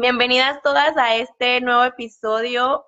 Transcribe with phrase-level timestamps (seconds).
[0.00, 2.86] Bienvenidas todas a este nuevo episodio,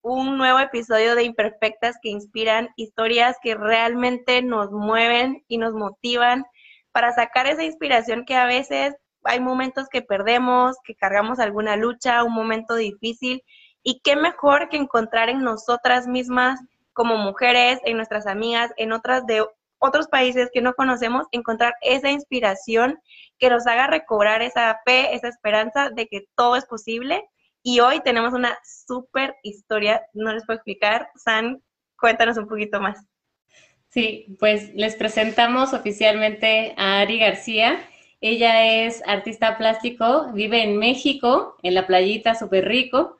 [0.00, 6.44] un nuevo episodio de Imperfectas que inspiran historias que realmente nos mueven y nos motivan
[6.92, 8.94] para sacar esa inspiración que a veces
[9.24, 13.42] hay momentos que perdemos, que cargamos alguna lucha, un momento difícil
[13.82, 16.60] y qué mejor que encontrar en nosotras mismas
[16.92, 19.44] como mujeres, en nuestras amigas, en otras de
[19.82, 22.98] otros países que no conocemos, encontrar esa inspiración
[23.38, 27.24] que nos haga recobrar esa fe, esa esperanza de que todo es posible.
[27.64, 31.08] Y hoy tenemos una súper historia, no les puedo explicar.
[31.16, 31.62] San,
[31.98, 33.04] cuéntanos un poquito más.
[33.88, 37.78] Sí, pues les presentamos oficialmente a Ari García.
[38.20, 43.18] Ella es artista plástico, vive en México, en la playita súper rico.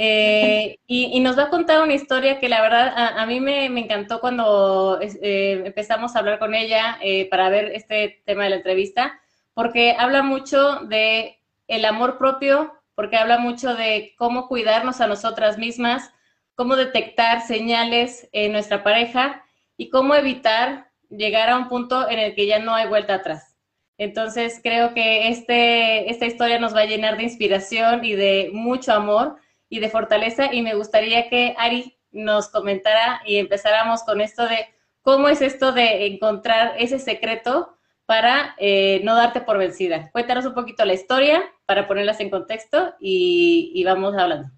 [0.00, 4.20] Eh, y, nos va a contar una historia que la verdad a, mí me, encantó
[4.20, 9.20] cuando eh, empezamos a hablar con ella eh, para ver este tema de la entrevista,
[9.54, 15.58] porque habla mucho de el amor propio, porque habla mucho de cómo cuidarnos a nosotras
[15.58, 16.12] mismas,
[16.54, 19.44] cómo detectar señales en nuestra pareja
[19.76, 23.56] y cómo evitar llegar a un punto en el que ya no hay vuelta atrás.
[23.96, 28.92] Entonces creo que este, esta historia nos va a llenar de inspiración y de mucho
[28.92, 29.38] amor
[29.68, 34.66] y de fortaleza y me gustaría que Ari nos comentara y empezáramos con esto de
[35.02, 40.10] cómo es esto de encontrar ese secreto para eh, no darte por vencida.
[40.12, 44.50] Cuéntanos un poquito la historia para ponerlas en contexto y, vamos hablando.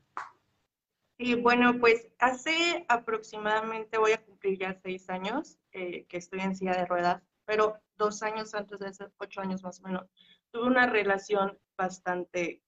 [1.19, 6.55] Sí, bueno, pues hace aproximadamente, voy a cumplir ya seis años eh, que estoy en
[6.55, 10.07] silla de ruedas, pero dos años antes de esos ocho años más o menos,
[10.53, 12.63] tuve una relación bastante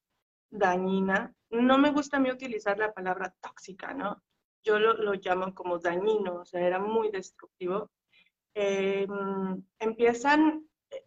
[0.52, 1.34] dañina.
[1.50, 4.22] No me gusta a mí utilizar la palabra tóxica, ¿no?
[4.64, 7.90] Yo lo, llamo como dañino, o sea, era muy destructivo.
[8.54, 11.04] Em, empiezan, eh,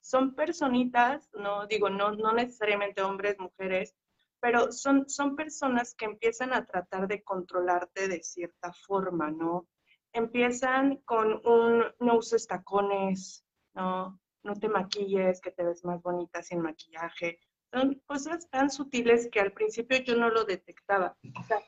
[0.00, 3.94] son personitas, no digo, no, no necesariamente hombres, mujeres,
[4.40, 9.68] pero son, son personas que empiezan a tratar de controlarte de cierta forma, ¿no?
[10.12, 13.44] Empiezan con un, no uses tacones,
[13.74, 14.18] ¿no?
[14.42, 17.40] No te maquilles, que te ves más bonita sin maquillaje.
[17.76, 21.14] Son cosas tan sutiles que al principio yo no lo detectaba.
[21.38, 21.58] O sea,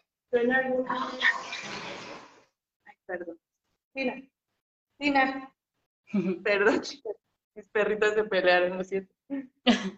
[2.87, 3.39] Ay, perdón.
[3.93, 4.15] Tina,
[4.99, 5.55] Tina.
[6.43, 7.15] Perdón, chicas.
[7.55, 9.15] Mis perritas se pelearon, ¿no es cierto?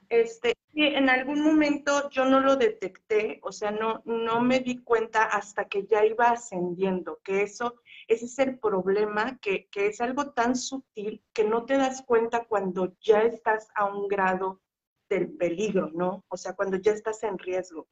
[0.08, 5.22] Este, en algún momento yo no lo detecté, o sea, no, no me di cuenta
[5.22, 10.32] hasta que ya iba ascendiendo, que eso, ese es el problema, que, que es algo
[10.32, 14.60] tan sutil que no te das cuenta cuando ya estás a un grado
[15.10, 16.24] del peligro, ¿no?
[16.28, 17.88] O sea, cuando ya estás en riesgo.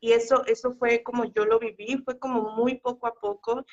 [0.00, 3.64] Y eso, eso fue como yo lo viví, fue como muy poco a poco.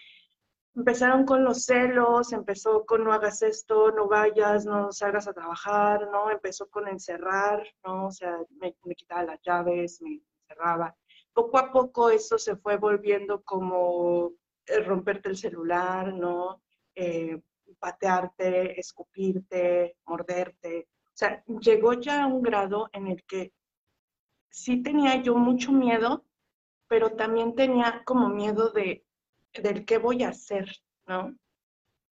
[0.76, 6.08] Empezaron con los celos, empezó con no hagas esto, no vayas, no salgas a trabajar,
[6.12, 6.30] ¿no?
[6.30, 8.08] Empezó con encerrar, ¿no?
[8.08, 10.96] O sea, me, quitaba las llaves, me encerraba.
[11.34, 14.34] Poco a poco eso se fue volviendo como
[14.68, 16.62] eh, romperte el celular, ¿no?
[16.96, 17.42] Eh,
[17.80, 20.88] patearte, escupirte, morderte.
[21.20, 23.52] O sea, llegó ya a un grado en el que
[24.50, 26.24] sí tenía yo mucho miedo,
[26.88, 29.06] pero también tenía como miedo de
[29.52, 30.72] del qué voy a hacer,
[31.08, 31.36] ¿no?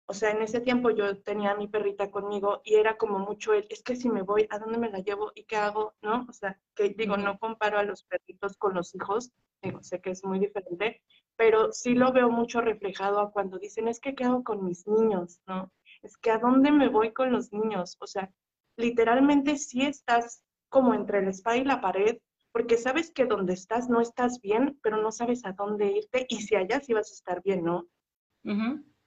[0.06, 3.52] O sea, en ese tiempo yo tenía a mi perrita conmigo y era como mucho
[3.54, 5.94] el, es que si me voy, ¿a dónde me la llevo y qué hago?
[6.00, 6.24] ¿No?
[6.28, 9.32] O sea, que digo, no comparo a los perritos con los hijos,
[9.62, 11.02] digo, sé que es muy diferente,
[11.34, 14.86] pero sí lo veo mucho reflejado a cuando dicen, es que qué hago con mis
[14.86, 15.72] niños, ¿no?
[16.02, 18.32] Es que a dónde me voy con los niños, o sea,
[18.76, 22.18] literalmente sí estás como entre la espada y la pared,
[22.52, 26.42] porque sabes que donde estás no estás bien, pero no sabes a dónde irte y
[26.42, 27.86] si allá sí vas a estar bien, ¿no?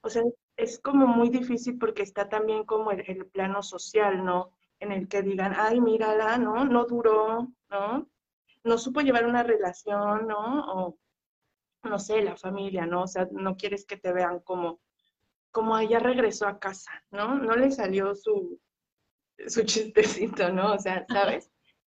[0.00, 0.22] O sea,
[0.56, 4.50] es como muy difícil porque está también como el, plano social, ¿no?
[4.80, 6.64] En el que digan, ay, mírala, ¿no?
[6.64, 8.08] No duró, ¿no?
[8.64, 10.72] No supo llevar una relación, ¿no?
[10.72, 10.98] O,
[11.84, 13.02] no sé, la familia, ¿no?
[13.02, 14.80] O sea, no quieres que te vean como,
[15.50, 17.36] como ella regresó a casa, ¿no?
[17.36, 18.60] No le salió su,
[19.46, 20.74] su chistecito, ¿no?
[20.74, 21.50] O sea, ¿sabes?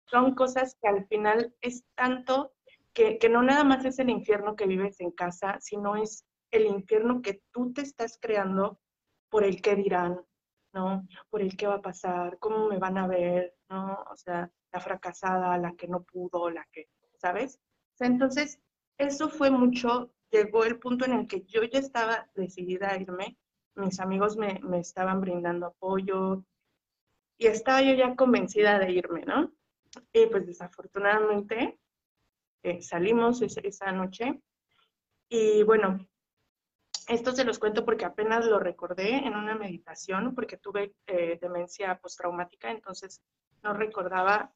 [0.06, 2.54] Son cosas que al final es tanto
[2.94, 6.66] que, que no nada más es el infierno que vives en casa, sino es el
[6.66, 8.80] infierno que tú te estás creando
[9.30, 10.22] por el que dirán,
[10.74, 11.08] ¿no?
[11.30, 14.04] Por el que va a pasar, cómo me van a ver, ¿no?
[14.12, 16.88] O sea, la fracasada, la que no pudo, la que,
[17.18, 17.60] ¿sabes?
[18.00, 18.62] entonces,
[18.98, 23.38] eso fue mucho, llegó el punto en el que yo ya estaba decidida a irme,
[23.76, 26.46] mis amigos me, me estaban brindando apoyo,
[27.40, 29.52] y estaba yo ya convencida de irme, ¿no?
[30.12, 31.80] Y pues desafortunadamente
[32.64, 34.42] eh, salimos esa, noche
[35.30, 36.06] y bueno,
[37.08, 41.98] esto se los cuento porque apenas lo recordé en una meditación, porque tuve eh, demencia
[41.98, 43.24] postraumática, entonces
[43.64, 44.54] no recordaba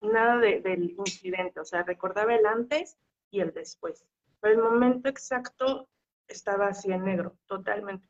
[0.00, 2.96] nada del incidente, o sea, recordaba el antes
[3.30, 4.06] y el después.
[4.40, 5.88] Pero el momento exacto
[6.28, 8.08] estaba así en negro, totalmente.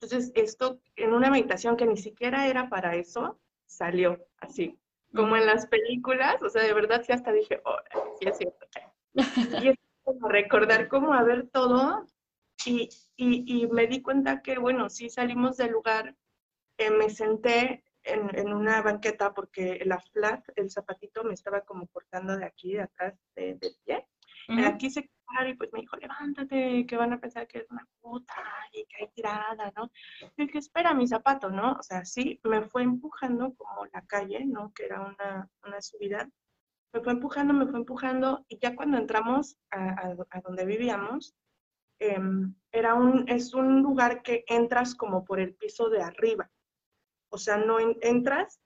[0.00, 4.78] Entonces, esto en una meditación que ni siquiera era para eso, salió así,
[5.14, 7.76] como en las películas, o sea, de verdad sí hasta dije, oh,
[8.18, 8.66] sí es cierto.
[9.64, 12.06] Y es como recordar cómo a ver todo
[12.64, 16.16] y, y, y, me di cuenta que, bueno, sí salimos del lugar,
[16.78, 21.86] eh, me senté en, en, una banqueta porque la flat, el zapatito me estaba como
[21.88, 24.06] cortando de aquí, de atrás del pie.
[24.48, 25.10] Uh Aquí se
[25.46, 28.34] y pues me dijo, levántate, que van a pensar que es una puta
[28.72, 29.90] y que hay tirada, ¿no?
[30.36, 31.72] Y dije, espera mi zapato, ¿no?
[31.72, 34.72] O sea, sí, me fue empujando como la calle, ¿no?
[34.72, 36.28] Que era una, una subida.
[36.92, 41.34] Me fue empujando, me fue empujando y ya cuando entramos a, a, donde vivíamos,
[42.00, 42.18] eh,
[42.72, 46.50] era un, es un lugar que entras como por el piso de arriba.
[47.30, 48.60] O sea, no entras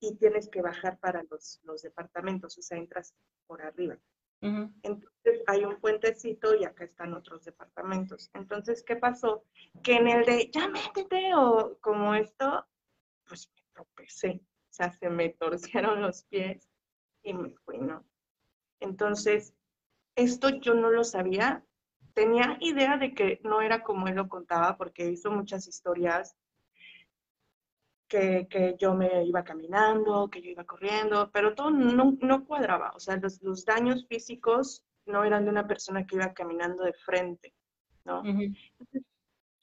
[0.00, 3.14] y tienes que bajar para los, los departamentos, o sea, entras
[3.46, 3.98] por arriba.
[4.40, 8.30] Entonces hay un puentecito y acá están otros departamentos.
[8.34, 9.44] Entonces, ¿qué pasó?
[9.82, 12.66] Que en el de ya métete o como esto,
[13.26, 14.40] pues me tropecé.
[14.44, 16.68] O sea, se me torcieron los pies
[17.22, 18.04] y me fui, ¿no?
[18.80, 19.54] Entonces,
[20.14, 21.64] esto yo no lo sabía.
[22.14, 26.36] Tenía idea de que no era como él lo contaba porque hizo muchas historias
[28.08, 32.92] que, que, yo me iba caminando, que yo iba corriendo, pero todo no, no cuadraba.
[32.94, 36.92] O sea, los, los, daños físicos no eran de una persona que iba caminando de
[36.92, 37.54] frente,
[38.04, 38.22] ¿no?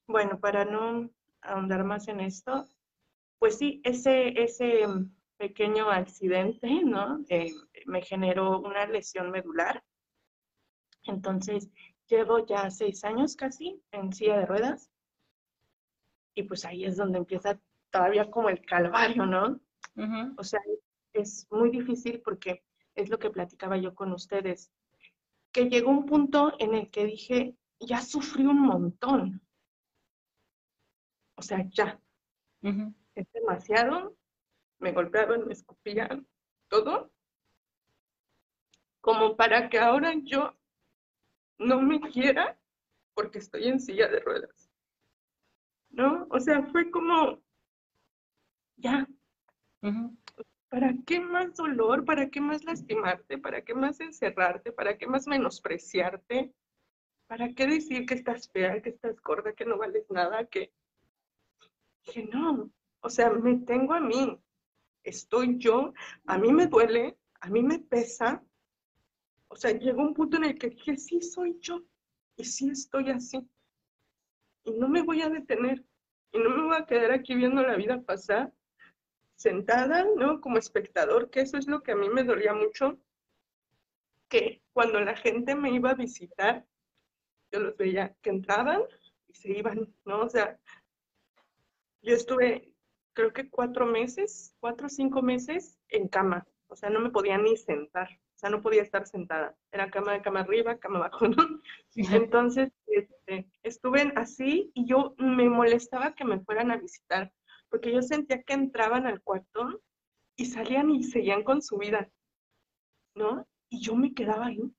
[0.07, 1.09] bueno, para no
[1.41, 2.67] ahondar más en esto,
[3.39, 4.85] pues sí, ese, ese
[5.37, 7.23] pequeño accidente, ¿no?
[7.29, 7.51] Eh,
[7.85, 9.83] me generó una lesión medular.
[11.03, 11.69] Entonces,
[12.07, 14.89] llevo ya seis años casi en silla de ruedas.
[16.33, 17.59] Y pues ahí es donde empieza
[17.95, 19.57] todavía como el calvario, ¿no?
[20.37, 20.59] O sea,
[21.13, 22.61] es muy difícil porque
[22.93, 24.69] es lo que platicaba yo con ustedes,
[25.53, 29.41] que llegó un punto en el que dije, ya sufrí un montón.
[31.35, 32.01] O sea, ya.
[33.15, 34.17] Es demasiado.
[34.79, 36.27] Me golpeaban, me escupían,
[36.67, 37.13] todo.
[38.99, 40.53] Como para que ahora yo
[41.59, 42.59] no me quiera
[43.13, 44.69] porque estoy en silla de ruedas.
[45.91, 46.27] ¿No?
[46.29, 47.44] O sea, fue como
[48.77, 49.07] ya.
[50.69, 52.05] ¿Para qué más dolor?
[52.05, 53.37] ¿Para qué más lastimarte?
[53.37, 54.71] ¿Para qué más encerrarte?
[54.71, 56.53] ¿Para qué más menospreciarte?
[57.27, 60.45] ¿Para qué decir que estás fea, que estás gorda, que no vales nada?
[60.45, 60.73] Que,
[62.03, 62.69] que no.
[62.99, 64.37] O sea, me tengo a mí.
[65.03, 65.93] Estoy yo.
[66.25, 67.17] A mí me duele.
[67.41, 68.43] A mí me pesa.
[69.47, 71.81] O sea, llegó un punto en el que dije, sí soy yo.
[72.35, 73.47] Y sí estoy así.
[74.63, 75.85] Y no me voy a detener.
[76.31, 78.51] Y no me voy a quedar aquí viendo la vida pasar
[79.35, 80.41] sentada, ¿no?
[80.41, 82.97] Como espectador, que eso es lo que a mí me dolía mucho,
[84.29, 86.65] que cuando la gente me iba a visitar,
[87.51, 88.81] yo los veía que entraban
[89.27, 90.21] y se iban, ¿no?
[90.21, 90.59] O sea,
[92.01, 92.73] yo estuve,
[93.13, 97.37] creo que cuatro meses, cuatro o cinco meses en cama, o sea, no me podía
[97.37, 101.27] ni sentar, o sea, no podía estar sentada, era cama de cama arriba, cama abajo,
[101.27, 101.61] ¿no?
[101.95, 107.31] Entonces, este, estuve así y yo me molestaba que me fueran a visitar,
[107.75, 109.81] porque yo sentía que entraban al cuarto
[110.37, 112.09] y salían y seguían con su vida,
[113.15, 113.45] ¿no?
[113.67, 114.73] Y yo me quedaba ahí,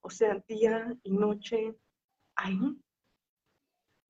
[0.00, 1.74] o sea, día y noche,
[2.36, 2.56] ahí.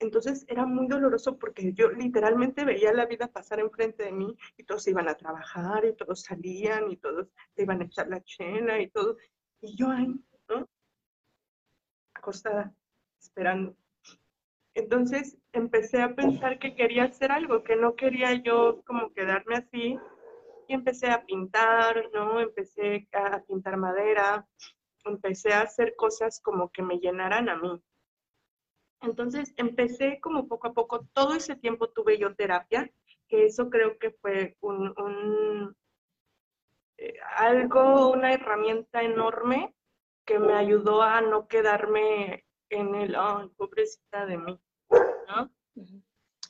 [0.00, 4.64] Entonces era muy doloroso porque yo literalmente veía la vida pasar enfrente de mí y
[4.64, 8.78] todos iban a trabajar y todos salían y todos se iban a echar la chela
[8.83, 9.16] y todo.
[9.62, 10.14] Y yo ahí,
[10.50, 10.68] ¿no?
[12.12, 12.75] Acostada,
[13.18, 13.75] esperando.
[14.78, 19.99] Entonces empecé a pensar que quería hacer algo, que no quería yo como quedarme así.
[20.68, 22.38] Y empecé a pintar, ¿no?
[22.38, 24.47] Empecé a pintar madera,
[25.04, 27.82] empecé a hacer cosas como que me llenaran a mí.
[29.00, 32.88] Entonces empecé como poco a poco, todo ese tiempo tuve yo terapia,
[33.28, 35.75] que eso creo que fue un,
[36.99, 39.75] eh, algo, una herramienta enorme
[40.25, 44.61] que me ayudó a no quedarme en el, ay, pobrecita de mí.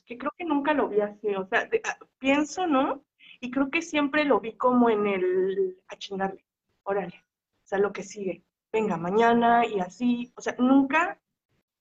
[0.05, 3.03] Que creo que nunca lo vi así, o sea, ah, pienso, ¿no?
[3.39, 6.45] Y creo que siempre lo vi como en el, a chingarle,
[6.83, 7.23] órale,
[7.63, 11.19] o sea, lo que sigue, venga, mañana y así, o sea, nunca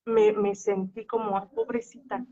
[0.04, 2.24] me, me sentí como ah, pobrecita.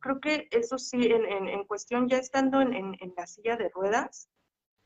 [0.00, 3.70] Creo que eso sí, en, en, en cuestión ya estando en, en, la silla de
[3.70, 4.28] ruedas,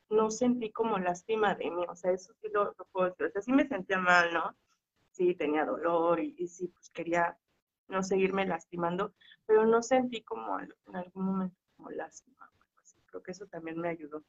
[0.09, 3.43] no sentí como lástima de mí, o sea, eso sí lo, puedo decir, o sea,
[3.43, 4.57] sí me sentía mal, ¿no?
[5.11, 7.37] Sí, tenía dolor y, y sí, pues quería
[7.89, 9.15] no seguirme lastimando,
[9.47, 12.51] pero no sentí como en algún momento como lástima.
[13.07, 14.25] Creo que eso también me ayudó.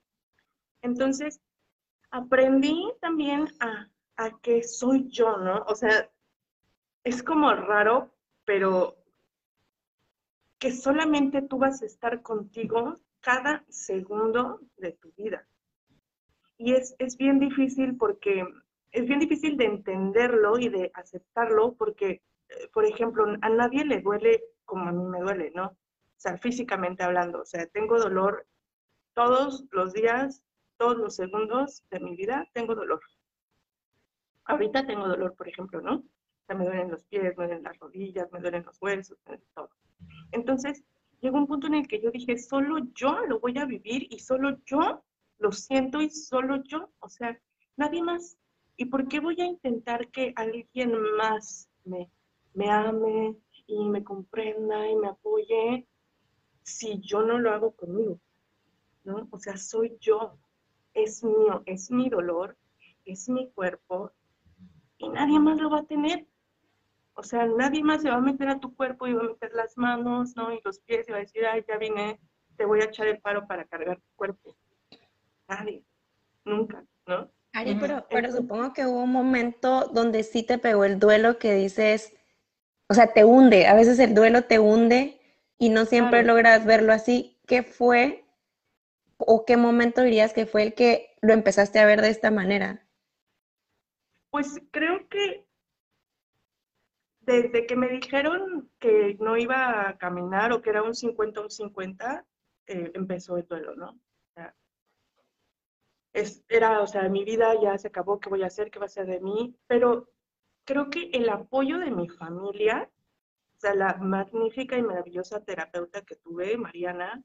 [0.82, 1.42] Entonces,
[2.12, 5.64] aprendí también a, a que soy yo, ¿no?
[5.68, 6.10] O sea,
[7.04, 8.12] es como raro,
[8.46, 8.96] pero
[10.60, 15.48] que solamente tú vas a estar contigo cada segundo de tu vida.
[16.58, 18.46] Y es, es bien difícil porque
[18.92, 22.22] es bien difícil de entenderlo y de aceptarlo porque,
[22.74, 25.66] por ejemplo, a nadie le duele como a mí me duele, ¿no?
[25.68, 28.46] O sea, físicamente hablando, o sea, tengo dolor
[29.14, 30.44] todos los días,
[30.78, 33.02] todos los segundos de mi vida, tengo dolor.
[34.46, 35.96] Ahorita tengo dolor, por ejemplo, ¿no?
[35.96, 39.18] O sea, me duelen los pies, me duelen las rodillas, me duelen los huesos,
[39.54, 39.70] todo.
[40.32, 40.84] Entonces,
[41.22, 44.20] llegó un punto en el que yo dije, solo yo lo voy a vivir y
[44.20, 45.04] solo yo
[45.40, 47.40] lo siento y solo yo, o sea,
[47.78, 48.38] nadie más.
[48.78, 52.10] ¿Y por qué voy a intentar que alguien más me,
[52.56, 53.36] me ame
[53.68, 55.88] y me comprenda y me apoye
[56.64, 58.20] si yo no lo hago conmigo?
[59.04, 59.28] ¿No?
[59.30, 60.38] O sea, soy yo,
[60.94, 62.58] es mío, es mi dolor,
[63.06, 64.12] es mi cuerpo
[64.98, 66.26] y nadie más lo va a tener.
[67.14, 69.54] O sea, nadie más se va a meter a tu cuerpo y va a meter
[69.54, 70.52] las manos, ¿no?
[70.54, 72.20] Y los pies y va a decir, ay, ya vine,
[72.58, 74.56] te voy a echar el paro para cargar tu cuerpo.
[75.48, 75.84] Nadie,
[76.44, 77.30] nunca, ¿no?
[77.54, 81.54] Ari, pero, pero supongo que hubo un momento donde sí te pegó el duelo que
[81.54, 82.14] dices,
[82.88, 85.20] o sea, te hunde, a veces el duelo te hunde
[85.58, 87.40] y no siempre logras verlo así.
[87.48, 88.26] ¿Qué fue
[89.18, 92.86] o qué momento dirías que fue el que lo empezaste a ver de esta manera?
[94.30, 95.46] Pues creo que
[97.22, 101.50] desde que me dijeron que no iba a caminar o que era un 50 un
[101.50, 102.26] 50,
[102.68, 104.00] eh, empezó el duelo, ¿no?
[106.16, 108.72] es, era, o sea, mi vida ya se acabó, ¿qué voy a hacer?
[108.72, 109.54] ¿Qué va a ser de mí?
[109.68, 110.10] Pero
[110.66, 112.90] creo que el apoyo de mi familia,
[113.56, 117.24] o sea, la magnífica y maravillosa terapeuta que tuve, Mariana,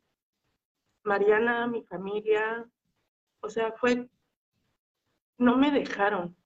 [1.03, 2.69] Mariana, mi familia,
[3.41, 4.09] o sea, fue,
[5.39, 6.37] no me dejaron,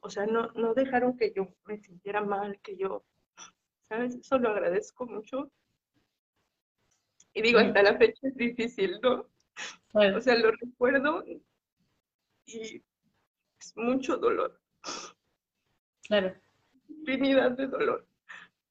[0.00, 3.04] o sea, no, no dejaron que yo me sintiera mal, que yo,
[3.88, 4.14] ¿sabes?
[4.14, 5.50] Eso lo agradezco mucho.
[7.32, 9.26] Y digo, hasta la fecha es difícil, ¿no?
[9.94, 11.24] O sea, lo recuerdo
[12.46, 12.82] y
[13.58, 14.60] es mucho dolor.
[16.08, 16.34] Claro.
[16.88, 18.06] Infinidad de dolor.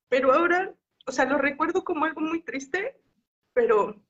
[0.10, 0.74] Pero ahora,
[1.06, 3.00] o sea, lo recuerdo como algo muy triste,
[3.54, 4.02] pero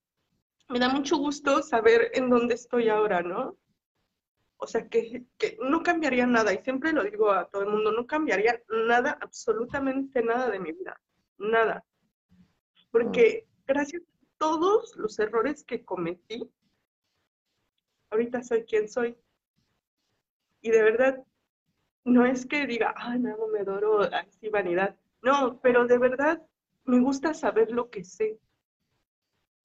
[0.70, 3.58] me da mucho gusto saber en dónde estoy ahora, ¿no?
[4.58, 7.92] O sea, que, que, no cambiaría nada, y siempre lo digo a todo el mundo,
[7.92, 11.00] no cambiaría nada, absolutamente nada de mi vida,
[11.38, 11.86] nada.
[12.92, 16.50] Porque gracias a todos los errores que cometí,
[18.10, 19.16] ahorita soy quien soy.
[20.62, 21.24] Y de verdad,
[22.08, 24.96] no es que diga, ay, no, me adoro, así vanidad.
[25.22, 26.42] No, pero de verdad
[26.86, 28.40] me gusta saber lo que sé.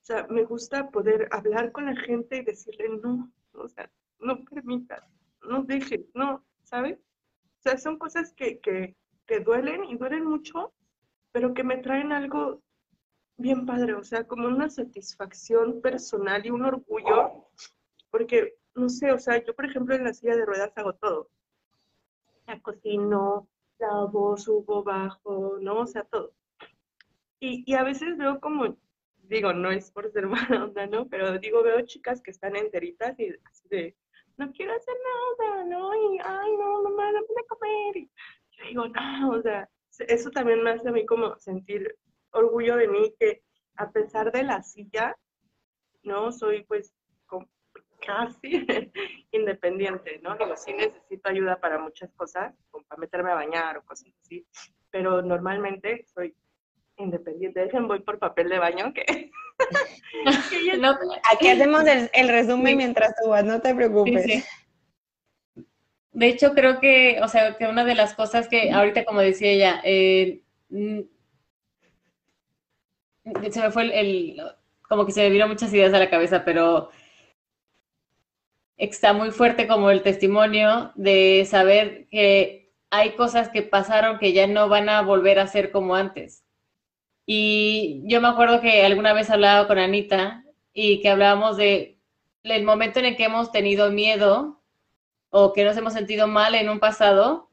[0.00, 4.44] O sea, me gusta poder hablar con la gente y decirle, no, o sea, no
[4.44, 5.04] permitas,
[5.48, 6.98] no dejes, no, ¿sabes?
[7.58, 8.96] O sea, son cosas que, que,
[9.26, 10.74] que duelen y duelen mucho,
[11.30, 12.60] pero que me traen algo
[13.36, 17.48] bien padre, o sea, como una satisfacción personal y un orgullo
[18.12, 21.30] porque, no sé, o sea, yo por ejemplo en la silla de ruedas hago todo.
[22.52, 25.80] La cocino, lavo, subo, bajo, ¿no?
[25.80, 26.34] O sea, todo.
[27.40, 28.76] Y, y a veces veo como,
[29.22, 30.26] digo, no es por ser
[30.58, 31.08] mala onda, ¿no?
[31.08, 33.96] Pero digo, veo chicas que están enteritas y así de,
[34.36, 34.94] no quiero hacer
[35.38, 35.94] nada, ¿no?
[35.94, 37.96] Y, ay, no, mamá, dame de comer.
[37.96, 38.10] Y
[38.50, 41.96] yo digo, no, o sea, eso también me hace a mí como sentir
[42.32, 43.42] orgullo de mí que
[43.76, 45.16] a pesar de la silla,
[46.02, 46.32] ¿no?
[46.32, 46.92] Soy pues
[48.04, 48.66] casi
[49.32, 50.36] independiente, ¿no?
[50.36, 54.46] Digo, sí necesito ayuda para muchas cosas, como para meterme a bañar o cosas así,
[54.90, 56.34] pero normalmente soy
[56.96, 57.60] independiente.
[57.60, 59.30] Dejen, voy por papel de baño, que...
[61.32, 64.44] aquí hacemos el, resumen mientras tú vas, no te preocupes.
[66.12, 69.50] De hecho, creo que, o sea, que una de las cosas que ahorita, como decía
[69.50, 71.00] ella, eh, mm,
[73.50, 74.42] se me fue el,
[74.82, 76.90] como que se me vino muchas ideas a la cabeza, pero
[78.76, 84.46] está muy fuerte como el testimonio de saber que hay cosas que pasaron que ya
[84.46, 86.44] no van a volver a ser como antes.
[87.26, 91.98] Y yo me acuerdo que alguna vez hablaba con Anita y que hablábamos de
[92.42, 94.60] el momento en el que hemos tenido miedo
[95.30, 97.50] o que nos hemos sentido mal en un pasado,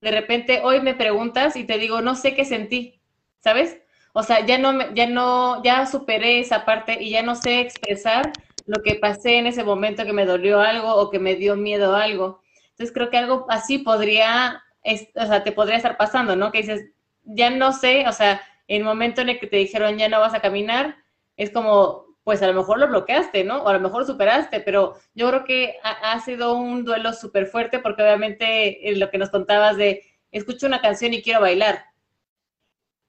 [0.00, 3.02] de repente hoy me preguntas y te digo, no sé qué sentí,
[3.40, 3.78] ¿sabes?
[4.12, 8.32] O sea, ya no, ya no, ya superé esa parte y ya no sé expresar
[8.66, 11.96] lo que pasé en ese momento que me dolió algo o que me dio miedo
[11.96, 12.42] algo.
[12.70, 16.52] Entonces creo que algo así podría, o sea, te podría estar pasando, ¿no?
[16.52, 16.90] Que dices,
[17.24, 20.34] ya no sé, o sea, el momento en el que te dijeron ya no vas
[20.34, 20.96] a caminar,
[21.36, 23.62] es como pues a lo mejor lo bloqueaste, ¿no?
[23.62, 27.78] O a lo mejor superaste, pero yo creo que ha, sido un duelo súper fuerte
[27.78, 31.86] porque obviamente eh, lo que nos contabas de escucho una canción y quiero bailar.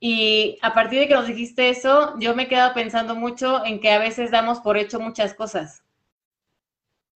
[0.03, 3.79] Y a partir de que nos dijiste eso, yo me he quedado pensando mucho en
[3.79, 5.84] que a veces damos por hecho muchas cosas.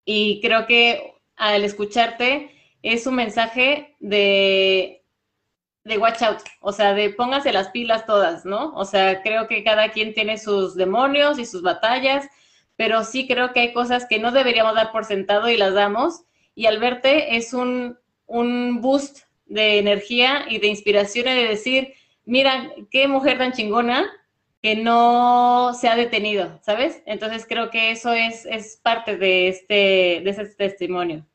[0.05, 2.51] Y creo que al escucharte
[2.83, 5.03] es un mensaje de,
[5.83, 8.71] de watch out, o sea, de póngase las pilas todas, ¿no?
[8.75, 12.27] O sea, creo que cada quien tiene sus demonios y sus batallas,
[12.75, 16.21] pero sí creo que hay cosas que no deberíamos dar por sentado y las damos.
[16.53, 21.95] Y al verte es un, un boost de energía y de inspiración y de decir,
[22.25, 24.05] mira, qué mujer tan chingona
[24.61, 27.01] que no se ha detenido, ¿sabes?
[27.05, 31.25] Entonces creo que eso es, es parte de este, de ese testimonio.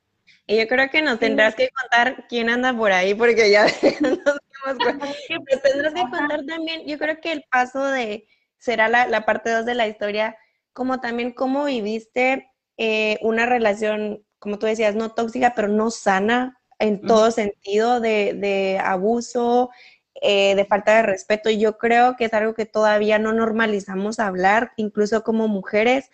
[0.47, 3.67] Y yo creo que nos tendrás que contar quién anda por ahí, porque ya
[4.01, 4.19] nos dimos
[5.63, 8.27] tendrás que contar también, yo creo que el paso de,
[8.59, 10.37] será la, la parte 2 de la historia,
[10.73, 16.61] como también cómo viviste eh, una relación, como tú decías, no tóxica, pero no sana
[16.81, 19.71] en todo sentido de, de abuso,
[20.15, 21.51] eh, de falta de respeto.
[21.51, 26.11] Y yo creo que es algo que todavía no normalizamos hablar, incluso como mujeres,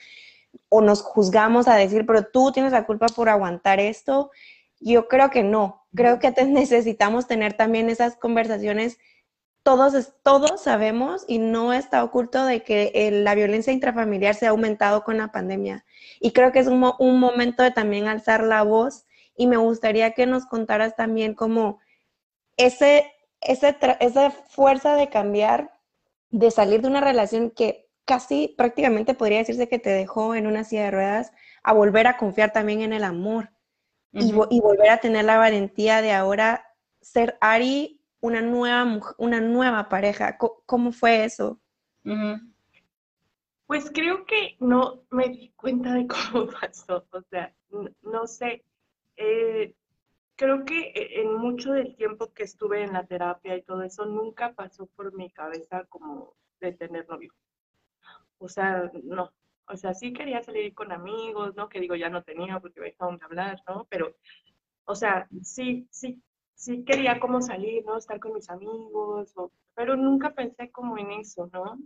[0.68, 4.30] o nos juzgamos a decir, pero tú tienes la culpa por aguantar esto.
[4.80, 5.86] Yo creo que no.
[5.94, 8.98] Creo que necesitamos tener también esas conversaciones.
[9.62, 15.02] Todos, todos sabemos y no está oculto de que la violencia intrafamiliar se ha aumentado
[15.02, 15.84] con la pandemia.
[16.20, 20.26] Y creo que es un, momento de también alzar la voz y me gustaría que
[20.26, 21.80] nos contaras también como
[22.56, 23.12] ese
[23.46, 25.72] esa fuerza de cambiar,
[26.30, 30.64] de salir de una relación que casi prácticamente podría decirse que te dejó en una
[30.64, 33.50] silla de ruedas, a volver a confiar también en el amor
[34.12, 36.64] y, volver a tener la valentía de ahora
[37.02, 40.38] ser Ari una nueva, una nueva pareja.
[40.38, 41.60] ¿Cómo, fue eso?
[43.66, 47.52] Pues creo que no me di cuenta de cómo pasó, o sea,
[48.02, 48.64] no, sé.
[49.16, 49.74] Eh,
[50.36, 54.04] creo que eh, en mucho del tiempo que estuve en la terapia y todo eso,
[54.04, 57.32] nunca pasó por mi cabeza como de tener novio.
[58.38, 59.32] O sea, no.
[59.68, 61.68] O sea, sí quería salir con amigos, ¿no?
[61.68, 63.86] Que digo, ya no tenía porque me dejaron de hablar, ¿no?
[63.90, 64.14] Pero,
[64.84, 66.22] o sea, sí, sí,
[66.54, 67.98] sí quería como salir, ¿no?
[67.98, 69.34] Estar con mis amigos,
[69.74, 71.78] pero nunca pensé como en eso, ¿no?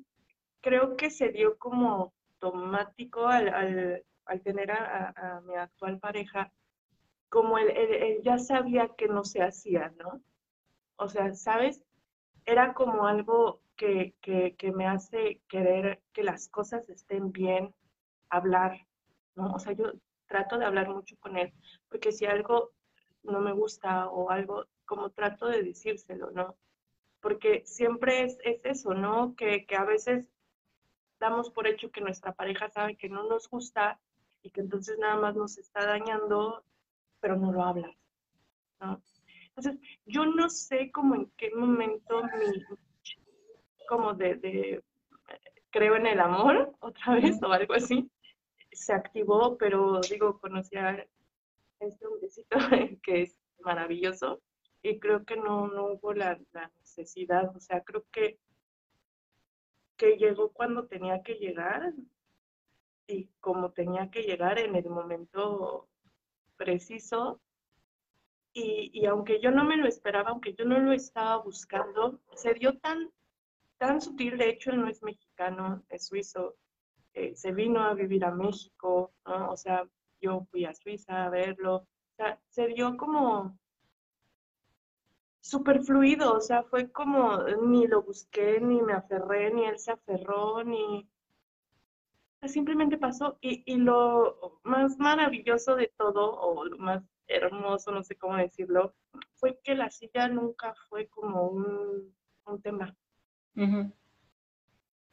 [0.61, 6.53] Creo que se dio como automático al, al, tener a mi actual pareja,
[7.31, 10.21] como él, ya sabía que no se hacía, ¿no?
[10.97, 11.83] O sea, ¿sabes?
[12.45, 14.15] Era como algo que,
[14.75, 17.75] me hace querer que las cosas estén bien,
[18.29, 18.87] hablar,
[19.37, 19.53] ¿no?
[19.53, 19.93] O sea, yo
[20.27, 21.53] trato de hablar mucho con él,
[21.89, 22.73] porque si algo
[23.23, 26.57] no me gusta o algo, como trato de decírselo, ¿no?
[27.21, 29.37] Porque siempre es, eso, ¿no?
[29.37, 30.27] Que, que a veces
[31.21, 34.01] damos por hecho que nuestra pareja sabe que no nos gusta
[34.43, 36.65] y que entonces nada más nos está dañando
[37.21, 37.95] pero no lo hablas.
[38.81, 39.03] ¿no?
[39.49, 42.65] Entonces, yo no sé cómo en qué momento mi,
[43.89, 44.85] como de, de,
[45.71, 48.11] creo en el amor otra vez o algo así,
[48.73, 51.07] se activó, pero digo, conocí a
[51.81, 52.57] este hombrecito
[53.03, 54.41] que es maravilloso
[54.83, 58.39] y creo que no, no hubo la, la, necesidad, o sea, creo que,
[59.97, 61.93] que llegó cuando tenía que llegar
[63.07, 65.90] y como tenía que llegar en el momento
[66.61, 67.41] preciso.
[68.53, 72.53] Y, y, aunque yo no me lo esperaba, aunque yo no lo estaba buscando, se
[72.55, 73.11] dio tan,
[73.79, 74.37] tan sutil.
[74.37, 76.57] De hecho, él no es mexicano, es suizo.
[77.15, 79.51] Eh, se vino a vivir a México, ¿no?
[79.51, 79.89] O sea,
[80.21, 81.77] yo fui a Suiza a verlo.
[81.77, 83.59] O sea, se dio como
[85.41, 89.93] súper fluido, o sea, fue como ni lo busqué, ni me aferré, ni él se
[89.93, 91.09] aferró, ni
[92.49, 98.17] simplemente pasó y, y, lo más maravilloso de todo, o lo más hermoso, no sé
[98.17, 98.95] cómo decirlo,
[99.35, 102.15] fue que la silla nunca fue como un,
[102.47, 102.97] un tema.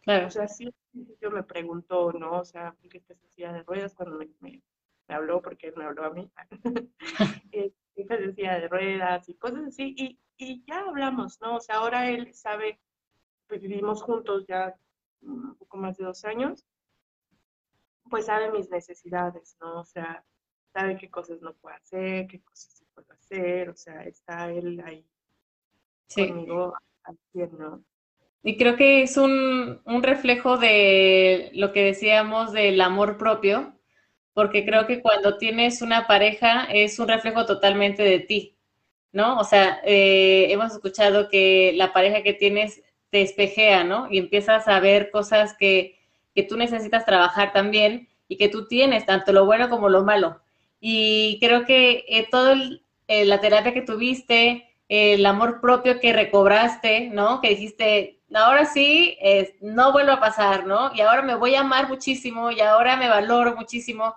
[0.02, 0.28] Claro.
[0.28, 0.74] O sea, sí,
[1.22, 2.40] yo me pregunto, ¿no?
[2.40, 4.62] O sea, ¿por qué estás en silla de ruedas cuando me, me,
[5.10, 5.42] habló?
[5.42, 6.32] Porque él me habló a mí.
[7.96, 9.94] Estás en silla de ruedas y cosas así.
[9.98, 11.58] Y, y ya hablamos, ¿no?
[11.58, 12.80] O sea, ahora él sabe,
[13.48, 14.76] pues vivimos juntos ya
[15.22, 16.66] un poco más de dos años
[18.10, 19.82] pues sabe mis necesidades, ¿no?
[19.82, 20.24] O sea,
[20.74, 24.82] sabe qué cosas no puede hacer, qué cosas sí puede hacer, o sea, está él
[24.86, 25.06] ahí
[26.14, 27.82] conmigo haciendo.
[28.44, 33.74] Y creo que es un, un reflejo de lo que decíamos del amor propio,
[34.34, 38.58] porque creo que cuando tienes una pareja es un reflejo totalmente de ti,
[39.12, 39.40] ¿no?
[39.40, 44.08] O sea, eh, hemos escuchado que la pareja que tienes te espejea, ¿no?
[44.12, 45.97] Y empiezas a ver cosas que
[46.38, 50.40] que tú necesitas trabajar también y que tú tienes, tanto lo bueno como lo malo.
[50.80, 52.56] Y creo que eh, toda
[53.08, 57.42] eh, la terapia que tuviste, el amor propio que recobraste, ¿no?
[57.42, 59.18] Que dijiste, ahora sí,
[59.62, 60.92] no vuelvo a pasar, ¿no?
[60.94, 64.14] Y ahora me voy a amar muchísimo y ahora me valoro muchísimo.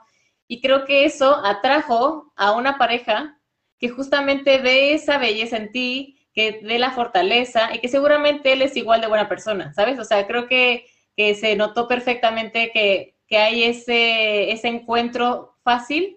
[0.46, 3.40] Y creo que eso atrajo a una pareja
[3.80, 8.62] que justamente ve esa belleza en ti, que ve la fortaleza y que seguramente él
[8.62, 9.98] es igual de buena persona, ¿sabes?
[9.98, 10.86] O sea, creo que,
[11.20, 16.16] que se notó perfectamente que, que hay ese, ese encuentro fácil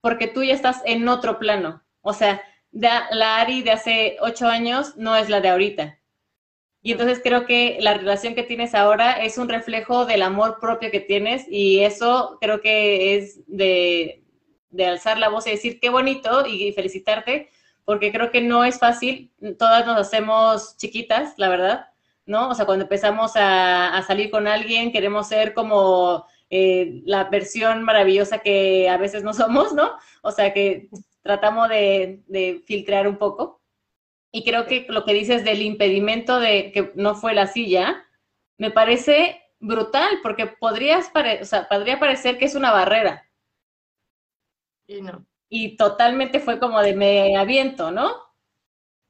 [0.00, 1.82] porque tú ya estás en otro plano.
[2.00, 5.98] O sea, la Ari de hace ocho años no es la de ahorita.
[6.80, 10.92] Y entonces creo que la relación que tienes ahora es un reflejo del amor propio
[10.92, 14.22] que tienes y eso creo que es de,
[14.70, 17.50] de alzar la voz y decir qué bonito y felicitarte,
[17.84, 21.88] porque creo que no es fácil, todas nos hacemos chiquitas, la verdad,
[22.26, 22.50] ¿no?
[22.50, 28.38] O sea, cuando empezamos a, salir con alguien, queremos ser como eh, la versión maravillosa
[28.38, 29.92] que a veces no somos, ¿no?
[30.22, 30.88] O sea, que
[31.22, 33.62] tratamos de, de, filtrar un poco.
[34.32, 38.04] Y creo que lo que dices del impedimento de que no fue la silla,
[38.58, 41.10] me parece brutal, porque podrías
[41.40, 43.26] o sea, podría parecer que es una barrera,
[44.86, 45.26] y no.
[45.48, 48.25] Y totalmente fue como de me aviento, ¿no?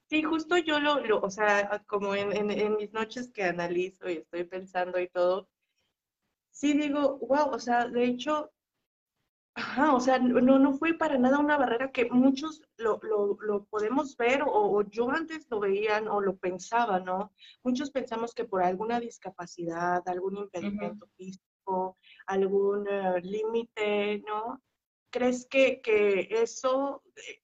[0.09, 4.19] Sí, justo yo lo, lo o sea, como en, en, mis noches que analizo y
[4.19, 5.49] estoy pensando y todo,
[6.51, 8.53] sí digo, wow, o sea, de hecho,
[9.55, 13.65] ajá, o sea, no, no fue para nada una barrera que muchos lo, lo, lo
[13.67, 17.33] podemos ver o, yo antes lo veían o lo pensaba, ¿no?
[17.65, 24.63] Muchos pensamos que por alguna discapacidad, algún impedimento físico, algún eh, límite, ¿no?
[25.17, 25.81] crees que,
[26.31, 27.43] eso eh,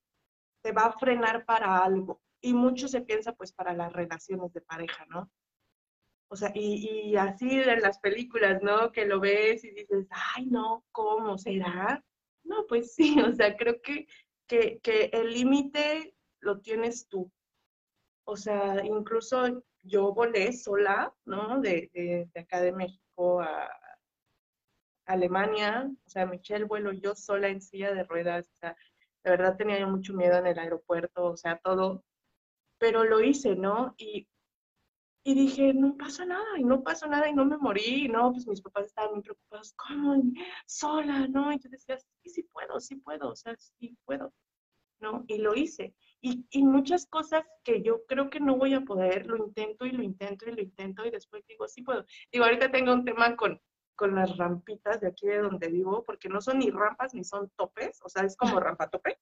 [0.63, 2.22] te va a frenar para algo.
[2.43, 5.31] Y mucho se piensa pues para las relaciones de pareja, ¿no?
[6.29, 8.91] O sea, y, así en las películas, ¿no?
[8.93, 12.05] Que lo ves y dices, ay, no, ¿cómo será?
[12.45, 14.07] No, pues sí, o sea, creo que,
[14.49, 17.31] que, el límite lo tienes tú.
[18.25, 21.61] O sea, incluso yo volé sola, ¿no?
[21.61, 23.71] De, de acá de México a,
[25.07, 28.77] Alemania, o sea, me eché el vuelo yo sola en silla de ruedas, o sea,
[29.25, 32.05] de verdad tenía yo mucho miedo en el aeropuerto, o sea, todo,
[32.83, 33.95] pero lo hice, ¿no?
[33.97, 34.27] Y,
[35.25, 38.33] y dije, no pasa nada, y no pasó nada, y no me morí, ¿no?
[38.33, 40.21] Pues mis papás estaban muy preocupados, ¿cómo?
[40.67, 41.53] Sola, ¿no?
[41.53, 44.35] Y yo decía, sí, sí puedo, sí puedo, o sea, sí puedo,
[44.99, 45.25] ¿no?
[45.29, 45.95] Y lo hice.
[46.21, 49.93] Y, y muchas cosas que yo creo que no voy a poder, lo intento y
[49.93, 52.05] lo intento y lo intento, y después digo, sí puedo.
[52.33, 53.61] Digo, ahorita tengo un tema con,
[53.95, 57.49] con las rampitas de aquí de donde vivo, porque no son ni rampas ni son
[57.55, 59.21] topes, o sea, es como rampa tope.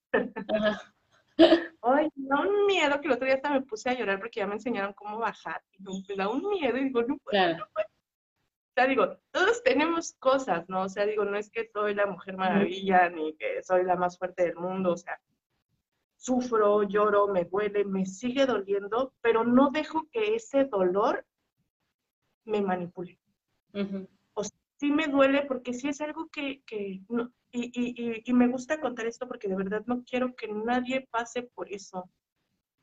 [1.83, 4.47] Ay, da un miedo que el otro día hasta me puse a llorar porque ya
[4.47, 5.63] me enseñaron cómo bajar.
[5.73, 7.87] Y me da un miedo y digo, no puedo, no puedo.
[7.87, 10.83] O sea, digo, todos tenemos cosas, ¿no?
[10.83, 14.17] O sea, digo, no es que soy la mujer maravilla ni que soy la más
[14.17, 15.21] fuerte del mundo, o sea,
[16.17, 21.27] sufro, lloro, me duele, me sigue doliendo, pero no dejo que ese dolor
[22.45, 23.19] me manipule
[24.81, 26.63] sí me duele porque sí es algo que,
[27.11, 31.09] no, y, y, y, me gusta contar esto porque de verdad no quiero que nadie
[31.11, 32.09] pase por eso.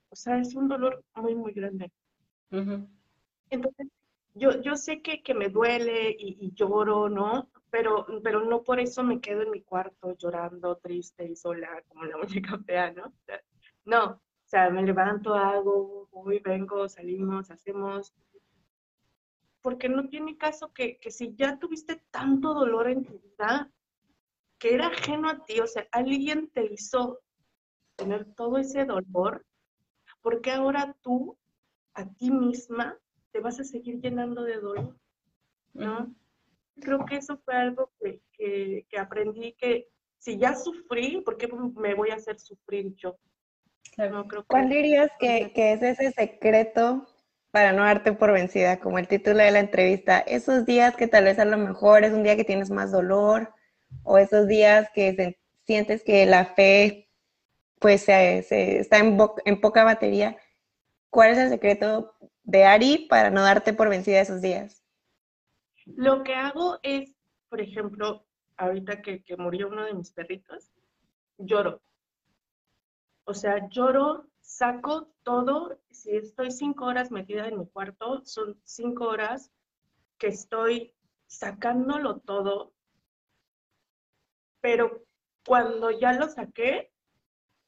[0.09, 1.91] O sea, es un dolor muy, muy grande.
[3.49, 3.87] Entonces,
[4.33, 7.49] yo, yo sé que, que me duele y, lloro, ¿no?
[7.69, 12.05] Pero, pero no por eso me quedo en mi cuarto llorando, triste y sola, como
[12.05, 13.13] la muñeca fea, ¿no?
[13.85, 18.13] no, o sea, me levanto, hago, voy, vengo, salimos, hacemos,
[19.61, 23.69] porque no tiene caso que, si ya tuviste tanto dolor en tu vida,
[24.59, 27.19] que era ajeno a ti, o sea, alguien te hizo
[27.95, 29.45] tener todo ese dolor,
[30.21, 31.37] porque ahora tú,
[31.93, 32.97] a ti misma,
[33.31, 34.97] te vas a seguir llenando de dolor,
[35.73, 36.13] ¿no?
[36.79, 42.09] Creo que eso fue algo que, aprendí, que si ya sufrí, ¿por qué me voy
[42.09, 43.17] a hacer sufrir yo?
[44.47, 47.07] ¿Cuál dirías que, que es ese secreto
[47.51, 51.23] para no darte por vencida, como el título de la entrevista, esos días que tal
[51.23, 53.53] vez a lo mejor es un día que tienes más dolor
[54.03, 57.09] o esos días que sientes que la fe
[57.79, 58.39] pues se,
[58.79, 60.37] está en, en, poca batería,
[61.09, 64.83] ¿cuál es el secreto de Ari para no darte por vencida esos días?
[65.85, 67.15] Lo que hago es,
[67.49, 68.25] por ejemplo,
[68.57, 70.71] ahorita que, que murió uno de mis perritos,
[71.37, 71.81] lloro.
[73.25, 79.09] O sea, lloro saco todo, si estoy cinco horas metida en mi cuarto, son cinco
[79.09, 79.51] horas
[80.17, 80.93] que estoy
[81.27, 82.73] sacándolo todo,
[84.61, 85.03] pero
[85.45, 86.91] cuando ya lo saqué,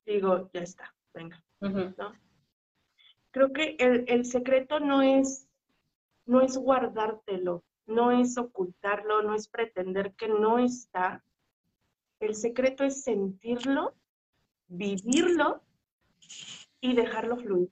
[0.06, 1.43] digo, ya está, venga.
[3.32, 5.47] Creo que el, secreto no es,
[6.25, 11.23] no es guardártelo, no es ocultarlo, no es pretender que no está.
[12.19, 13.95] El secreto es sentirlo,
[14.67, 15.63] vivirlo
[16.82, 17.71] y dejarlo fluir.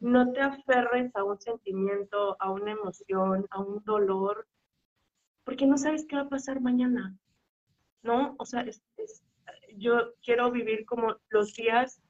[0.00, 4.48] No te aferres a un sentimiento, a una emoción, a un dolor,
[5.44, 7.16] porque no sabes qué va a pasar mañana,
[8.02, 8.34] ¿no?
[8.38, 8.64] O sea,
[9.76, 12.00] yo quiero vivir como los días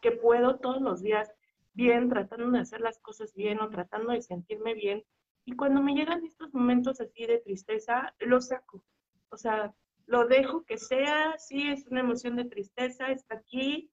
[0.00, 1.30] que puedo, todos los días,
[1.74, 5.04] bien, tratando de hacer las cosas bien o tratando de sentirme bien.
[5.44, 8.84] Y cuando me llegan estos momentos así de tristeza, lo saco.
[9.30, 9.74] O sea,
[10.06, 13.90] lo dejo que sea, sí, es una emoción de tristeza, está aquí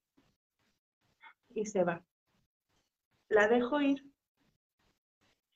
[1.49, 2.03] y se va.
[3.29, 4.03] La dejo ir.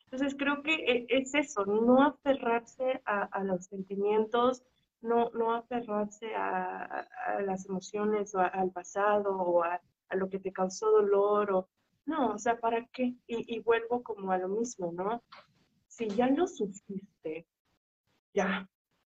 [0.05, 4.63] Entonces creo que e, es eso, no aferrarse a, los sentimientos,
[5.03, 7.07] no, no aferrarse a,
[7.45, 11.69] las emociones o al pasado o a, lo que te causó dolor o
[12.05, 13.15] no, o sea, ¿para qué?
[13.25, 15.23] Y, y vuelvo como a lo mismo, ¿no?
[15.87, 17.47] Si ya lo sufriste,
[18.33, 18.69] ya,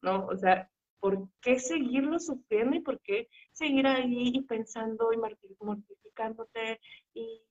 [0.02, 0.28] ¿no?
[0.28, 0.70] O sea,
[1.00, 6.80] ¿por qué seguirlo sufriendo y por qué seguir ahí pensando y mortificándote?
[7.14, 7.42] ¿Y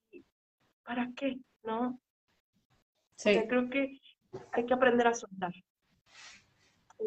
[0.84, 1.38] para qué?
[1.62, 2.00] ¿No?
[3.16, 3.38] Sí.
[3.48, 4.00] creo que
[4.52, 5.52] hay que aprender a soltar.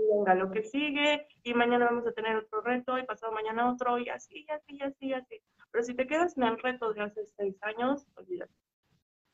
[0.10, 3.98] Venga, lo que sigue, y mañana vamos a tener otro reto, y pasado mañana otro,
[3.98, 5.42] y así, y así, y así, y así.
[5.72, 8.54] Pero si te quedas en el reto de hace seis años, olvídate.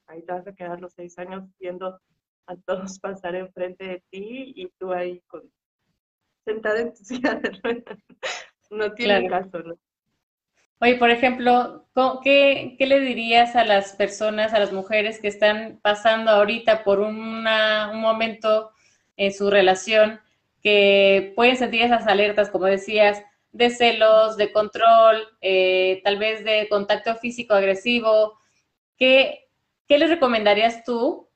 [0.08, 2.00] Ahí te vas a quedar los seis años viendo
[2.48, 5.44] a todos pasar enfrente de ti y tú ahí con
[6.46, 8.00] sentada en tu silla de ruedas.
[8.70, 9.76] No tiene caso, ¿no?
[10.80, 11.88] Oye, por ejemplo,
[12.24, 17.00] ¿qué, ¿qué, le dirías a las personas, a las mujeres que están pasando ahorita por
[17.00, 18.72] una, un momento
[19.16, 20.20] en su relación
[20.62, 26.68] que pueden sentir esas alertas, como decías, de celos, de control, eh, tal vez de
[26.70, 28.40] contacto físico agresivo?
[28.98, 29.50] ¿Qué,
[29.88, 31.30] ¿Qué les recomendarías tú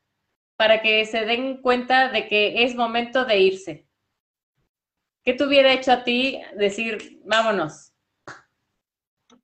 [0.56, 3.88] para que se den cuenta de que es momento de irse?
[5.24, 7.92] ¿Qué te hubiera hecho a ti decir, vámonos?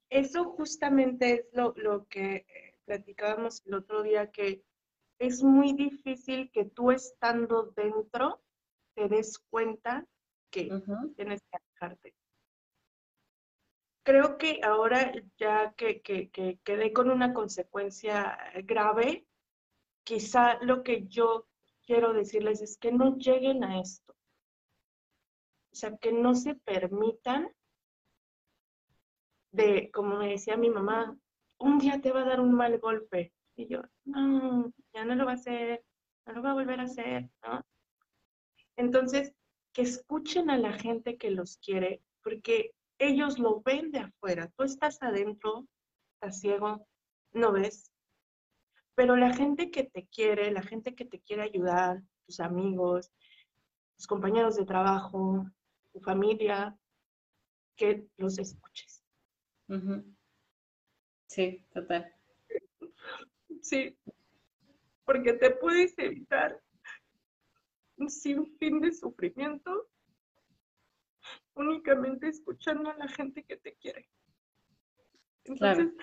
[0.10, 2.46] Eso justamente es lo, que
[2.86, 4.63] platicábamos el otro día, que
[5.20, 8.41] es muy difícil que tú estando dentro
[8.95, 10.06] te des cuenta
[10.49, 10.69] que
[11.15, 12.15] tienes que alejarte.
[14.04, 19.27] Creo que ahora ya que, que, que quedé con una consecuencia grave,
[20.04, 21.47] quizá lo que yo
[21.86, 24.13] quiero decirles es que no lleguen a esto.
[25.71, 27.49] O sea, que no se permitan
[29.51, 31.17] de, como me decía mi mamá,
[31.60, 33.34] un día te va a dar un mal golpe.
[33.56, 35.84] Y yo, no, ya no lo va a hacer,
[36.25, 37.63] no lo va a volver a hacer, ¿no?
[38.82, 39.32] Entonces,
[39.74, 44.52] que escuchen a la gente que los quiere, porque ellos lo ven de afuera.
[44.58, 45.67] Tú estás adentro,
[46.15, 46.88] estás ciego,
[47.32, 47.91] no ves.
[48.96, 53.12] Pero la gente que te quiere, la gente que te quiere ayudar, tus amigos,
[53.98, 55.46] tus compañeros de trabajo,
[55.94, 56.76] tu familia,
[57.76, 59.04] que los escuches.
[61.28, 62.12] Sí, total.
[63.62, 63.96] Sí,
[65.06, 66.60] porque te puedes evitar
[68.06, 69.88] un sinfín de sufrimiento
[71.54, 74.10] únicamente escuchando a la gente que te quiere.
[75.44, 75.94] Entonces,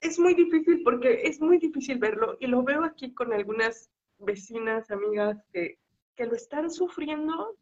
[0.00, 4.90] es muy difícil porque es muy difícil verlo y lo veo aquí con algunas vecinas,
[4.90, 5.78] amigas que,
[6.16, 7.56] que lo están sufriendo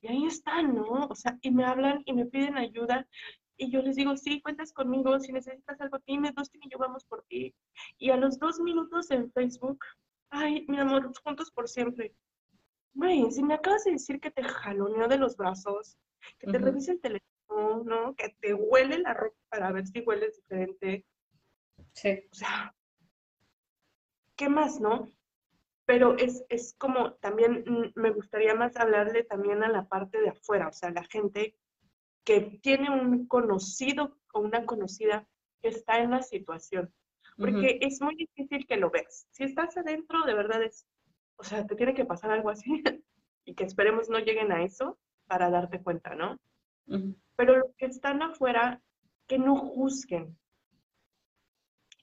[0.00, 1.06] y ahí están, ¿no?
[1.10, 3.06] O sea, y me hablan y me piden ayuda
[3.56, 7.04] y yo les digo, sí, cuentas conmigo, si necesitas algo, dime, dos y yo vamos
[7.04, 7.54] por ti.
[7.98, 9.84] Y a los dos minutos en Facebook,
[10.30, 12.14] ay, mi amor, juntos por siempre.
[12.94, 15.98] Güey, si me acabas de decir que te jaloneó de los brazos,
[16.38, 18.14] que te revisa el teléfono, ¿no?
[18.14, 21.06] Que te huele la ropa para ver si hueles diferente.
[21.94, 22.28] Sí.
[22.30, 22.74] O sea,
[24.36, 25.08] ¿qué más, no?
[25.84, 30.68] Pero es, es como también me gustaría más hablarle también a la parte de afuera,
[30.68, 31.56] o sea, la gente
[32.24, 35.26] que tiene un conocido o una conocida
[35.60, 36.92] que está en la situación.
[37.36, 39.26] Porque es muy difícil que lo veas.
[39.30, 40.86] Si estás adentro, de verdad es,
[41.42, 42.70] o sea, te tiene que pasar algo así
[43.44, 46.38] y que esperemos no lleguen a eso para darte cuenta, ¿no?
[47.36, 48.80] Pero los que están afuera,
[49.26, 50.38] que no juzguen,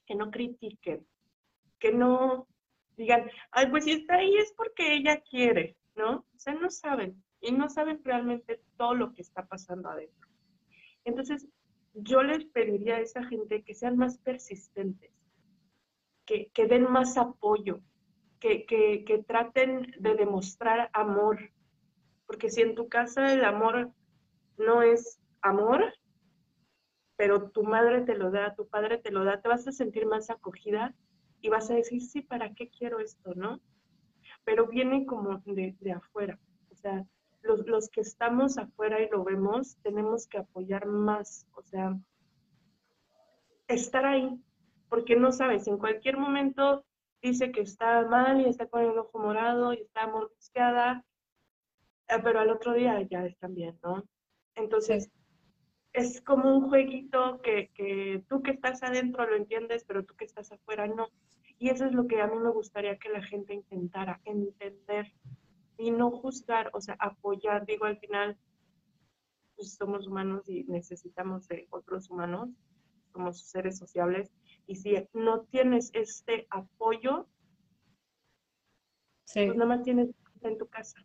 [0.04, 1.06] que no critiquen,
[1.78, 2.48] que no
[2.98, 6.26] digan, ay, pues si está ahí es porque ella quiere, ¿no?
[6.34, 10.28] O sea, no saben y no saben realmente todo lo que está pasando adentro.
[11.04, 11.48] Entonces,
[11.94, 15.12] yo les pediría a esa gente que sean más persistentes,
[16.26, 17.80] que, den más apoyo,
[18.40, 21.38] que, que, traten de demostrar amor,
[22.26, 23.92] porque si en tu casa el amor
[24.56, 25.92] no es amor,
[27.16, 30.06] pero tu madre te lo da, tu padre te lo da, te vas a sentir
[30.06, 30.94] más acogida
[31.42, 33.60] y vas a decir, sí, ¿para qué quiero esto, no?
[34.44, 36.38] pero viene como de, de afuera.
[36.70, 37.04] O sea,
[37.42, 41.98] los, los que estamos afuera y lo vemos, tenemos que apoyar más, o sea,
[43.68, 44.40] estar ahí,
[44.88, 46.84] porque no sabes, en cualquier momento
[47.22, 51.04] dice que está mal y está con el ojo morado y está mordisqueada,
[52.08, 54.04] eh, pero al otro día ya están bien, ¿no?
[54.54, 55.10] Entonces,
[55.92, 60.24] es como un jueguito que, que tú que estás adentro lo entiendes, pero tú que
[60.24, 61.08] estás afuera no.
[61.58, 65.12] Y eso es lo que a mí me gustaría que la gente intentara, entender
[65.76, 67.66] y no juzgar, o sea, apoyar.
[67.66, 68.38] Digo, al final,
[69.56, 72.50] pues somos humanos y necesitamos de otros humanos,
[73.12, 74.30] somos seres sociables.
[74.66, 77.26] Y si no tienes este apoyo,
[79.32, 80.08] pues nada más tienes
[80.42, 80.98] en tu casa.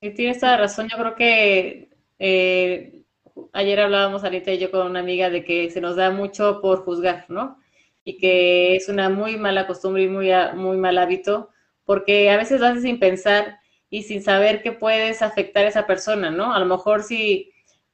[0.00, 0.88] Sí, tienes toda razón.
[0.88, 3.04] Yo creo que eh,
[3.52, 6.84] ayer hablábamos Anita y yo con una amiga de que se nos da mucho por
[6.84, 7.58] juzgar, ¿no?
[8.04, 11.50] Y que es una muy mala costumbre y muy, muy mal hábito,
[11.84, 15.86] porque a veces lo haces sin pensar y sin saber que puedes afectar a esa
[15.86, 16.52] persona, ¿no?
[16.52, 17.52] A lo mejor si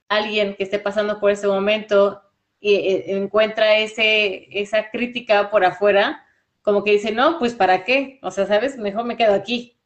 [0.09, 2.23] alguien que esté pasando por ese momento
[2.61, 6.25] y, eh, encuentra ese, esa crítica por afuera,
[6.63, 8.19] como que dice, no, pues ¿para qué?
[8.23, 8.77] O sea, ¿sabes?
[8.77, 9.79] Mejor me quedo aquí.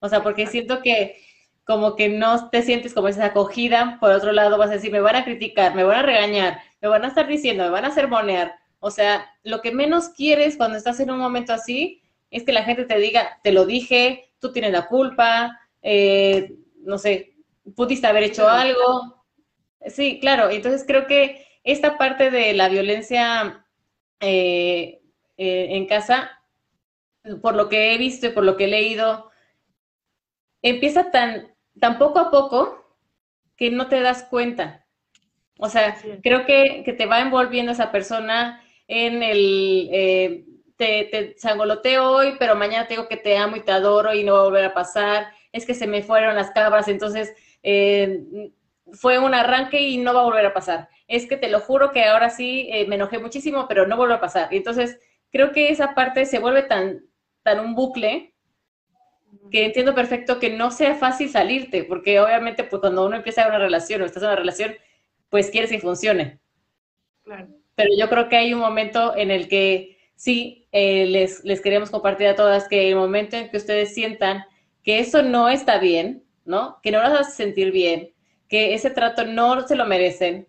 [0.00, 1.16] O sea, porque siento que
[1.64, 5.00] como que no te sientes como esa acogida, por otro lado vas a decir, me
[5.00, 7.88] van a criticar, me van a regañar, me van a estar diciendo, me van a
[7.88, 8.54] hacer monear.
[8.80, 12.64] O sea, lo que menos quieres cuando estás en un momento así es que la
[12.64, 17.34] gente te diga, te lo dije, tú tienes la culpa, eh, no sé,
[17.74, 19.24] pudiste haber hecho algo.
[19.86, 23.66] Sí, claro, entonces creo que esta parte de la violencia
[24.20, 25.00] eh,
[25.36, 26.42] eh, en casa,
[27.42, 29.30] por lo que he visto y por lo que he leído,
[30.62, 32.84] empieza tan tan poco a poco
[33.56, 34.86] que no te das cuenta.
[35.58, 40.44] O sea, creo que, te va envolviendo esa persona en el, eh,
[40.76, 44.24] te, te sangoloteo hoy, pero mañana te digo que te amo y te adoro y
[44.24, 45.28] no va a volver a pasar.
[45.52, 48.50] Es que se me fueron las cabras, entonces eh,
[48.94, 50.88] fue un arranque y no va a volver a pasar.
[51.08, 54.14] Es que te lo juro que ahora sí eh, me enojé muchísimo, pero no vuelve
[54.14, 54.52] a pasar.
[54.52, 54.98] Y entonces
[55.30, 57.04] creo que esa parte se vuelve tan,
[57.42, 58.34] tan un bucle
[59.50, 63.58] que entiendo perfecto que no sea fácil salirte, porque obviamente pues cuando uno empieza una
[63.58, 64.74] relación o estás en una relación,
[65.28, 66.40] pues quieres que funcione.
[67.74, 71.90] Pero yo creo que hay un momento en el que sí, eh, les, les queremos
[71.90, 74.44] compartir a todas que el momento en que ustedes sientan
[74.82, 76.78] que eso no está bien, ¿no?
[76.82, 78.13] Que no las hace sentir bien,
[78.54, 80.46] que ese trato no se lo merecen,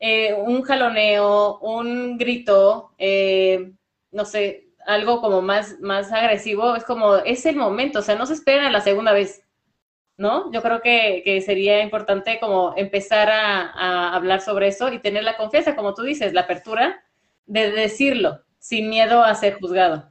[0.00, 3.74] eh, un jaloneo, un grito, eh,
[4.10, 8.24] no sé, algo como más, más agresivo, es como, es el momento, o sea, no
[8.24, 9.46] se espera la segunda vez,
[10.16, 10.50] ¿no?
[10.50, 15.76] Yo creo que, sería importante como empezar a, hablar sobre eso y tener la confianza,
[15.76, 17.04] como tú dices, la apertura
[17.44, 20.10] de decirlo, sin miedo a ser juzgado.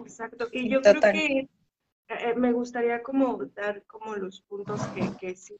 [0.00, 1.48] Exacto, y yo creo que
[2.08, 5.56] eh, me gustaría como dar como los puntos que, que sí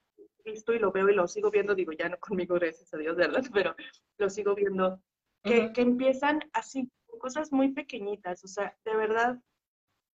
[0.49, 2.99] he visto y lo veo y lo sigo viendo, digo, ya no conmigo, gracias a
[2.99, 3.17] Dios,
[3.53, 3.75] pero
[4.19, 5.01] lo sigo viendo,
[5.43, 9.39] que, que empiezan así cosas muy pequeñitas, o sea, de verdad,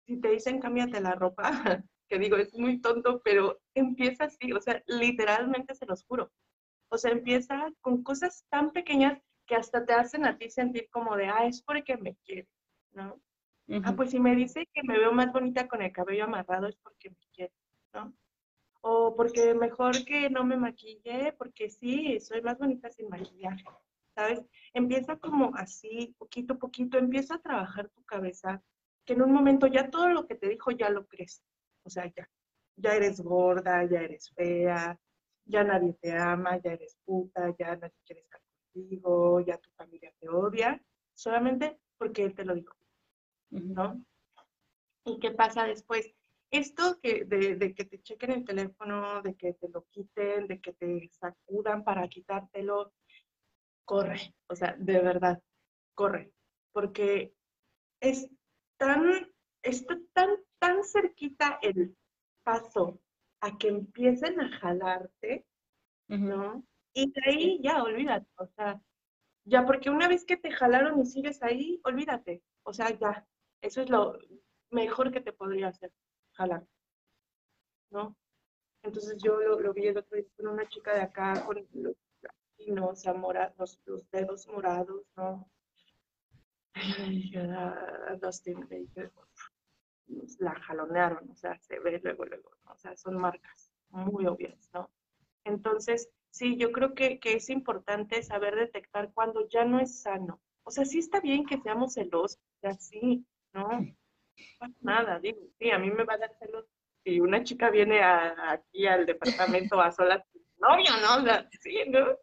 [0.06, 1.44] si te dicen cámbiate la ropa,
[2.10, 6.32] que digo, es muy tonto, pero empieza así, o sea, literalmente se los juro.
[6.90, 11.16] O sea, empieza con cosas tan pequeñas que hasta te hacen a ti sentir como
[11.16, 12.48] de, ah, es porque me quiere,
[12.92, 13.20] ¿no?
[13.84, 16.76] Ah, pues si me dice que me veo más bonita con el cabello amarrado es
[16.78, 17.54] porque me quiere,
[17.94, 18.14] ¿no?
[18.86, 23.64] O porque mejor que no me maquille, porque sí, soy más bonita sin maquillaje.
[24.16, 24.46] ¿sabes?
[24.74, 28.62] Empieza como así, poquito a poquito, empieza a trabajar tu cabeza,
[29.06, 31.44] que en un momento ya todo lo que te dijo ya lo crees.
[31.84, 32.30] O sea, ya,
[32.78, 35.00] ya eres gorda, ya eres fea,
[35.46, 38.42] ya nadie te ama, ya eres puta, ya nadie quiere estar
[38.74, 40.82] contigo, ya tu familia te odia,
[41.14, 42.76] solamente porque él te lo dijo,
[43.50, 44.04] ¿no?
[45.06, 46.14] ¿Y qué pasa después?
[46.54, 50.62] Esto que de, de, que te chequen el teléfono, de que te lo quiten, de
[50.62, 52.94] que te sacudan para quitártelo,
[53.84, 55.42] corre, o sea, de verdad,
[55.96, 56.32] corre,
[56.72, 57.34] porque
[58.00, 58.30] es
[58.78, 59.28] tan,
[59.64, 61.98] está tan, tan cerquita el
[62.44, 63.02] paso
[63.42, 65.48] a que empiecen a jalarte,
[66.08, 66.64] ¿no?
[66.94, 68.80] Y de ahí ya, olvídate, o sea,
[69.44, 73.26] ya porque una vez que te jalaron y sigues ahí, olvídate, o sea, ya,
[73.60, 74.20] eso es lo
[74.70, 75.92] mejor que te podría hacer,
[76.34, 76.66] jalar,
[77.90, 78.16] ¿no?
[78.84, 81.58] Entonces yo lo, lo vi el otro día con una chica de acá, con
[82.68, 85.50] no, o sea, los, dedos morados, ¿no?
[90.06, 94.70] Los, la jalonearon, o sea, se ve luego, luego, o sea, son marcas muy obvias,
[94.74, 94.90] ¿no?
[95.44, 100.42] Entonces, sí, yo creo que, que, es importante saber detectar cuando ya no es sano.
[100.64, 103.70] O sea, sí está bien que seamos celosos, así, ¿no?
[104.82, 106.66] Nada, digo, sí, a mí me va a dar celos
[107.04, 110.24] si una chica viene aquí al departamento a solas,
[110.58, 111.26] novio, ¿no?
[111.60, 112.18] sí, ¿no?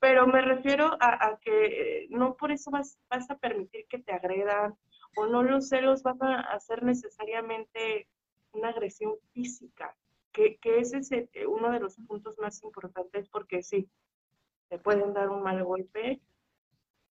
[0.00, 4.76] Pero me refiero a, que no por eso vas, vas, a permitir que te agredan
[5.16, 8.06] o no los celos van a hacer necesariamente
[8.52, 9.96] una agresión física,
[10.30, 13.90] que, que ese es eh, uno de los puntos más importantes porque sí,
[14.68, 16.20] te pueden dar un mal golpe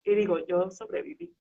[0.04, 1.34] y digo, yo sobreviví.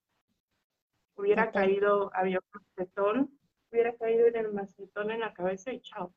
[1.16, 3.40] Hubiera caído, había un macetón,
[3.72, 6.14] hubiera caído en el macetón en la cabeza y chao.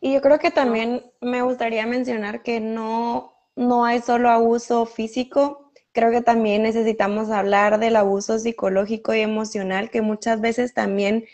[0.00, 5.72] Y yo creo que también me gustaría mencionar que no, no hay solo abuso físico,
[5.92, 11.24] creo que también necesitamos hablar del abuso psicológico y emocional, que muchas veces también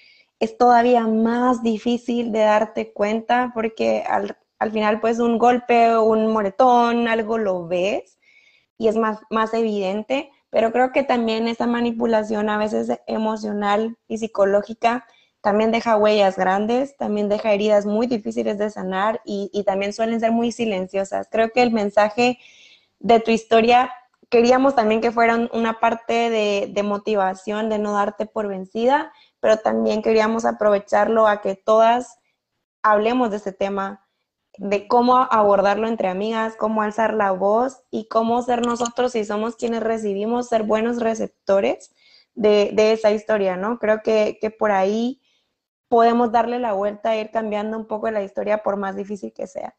[0.41, 6.33] es todavía más difícil de darte cuenta porque al, al final pues un golpe, un
[6.33, 8.19] moretón, algo lo ves
[8.77, 14.19] y es más, más evidente, pero creo que también esa manipulación a veces emocional y
[14.19, 15.07] psicológica
[15.41, 20.21] también deja huellas grandes, también deja heridas muy difíciles de sanar y, y también suelen
[20.21, 21.29] ser muy silenciosas.
[21.31, 22.39] Creo que el mensaje
[22.99, 23.91] de tu historia
[24.29, 29.59] queríamos también que fuera una parte de, de, motivación, de no darte por vencida, pero
[29.59, 32.19] también queríamos aprovecharlo a que todas
[32.83, 34.07] hablemos de ese tema,
[34.59, 39.57] de cómo abordarlo entre amigas, cómo alzar la voz y cómo ser nosotros, si somos
[39.57, 41.95] quienes recibimos, ser buenos receptores
[42.35, 43.79] de, de esa historia, ¿no?
[43.79, 45.23] Creo que, que por ahí
[45.89, 49.47] podemos darle la vuelta e ir cambiando un poco la historia por más difícil que
[49.47, 49.75] sea.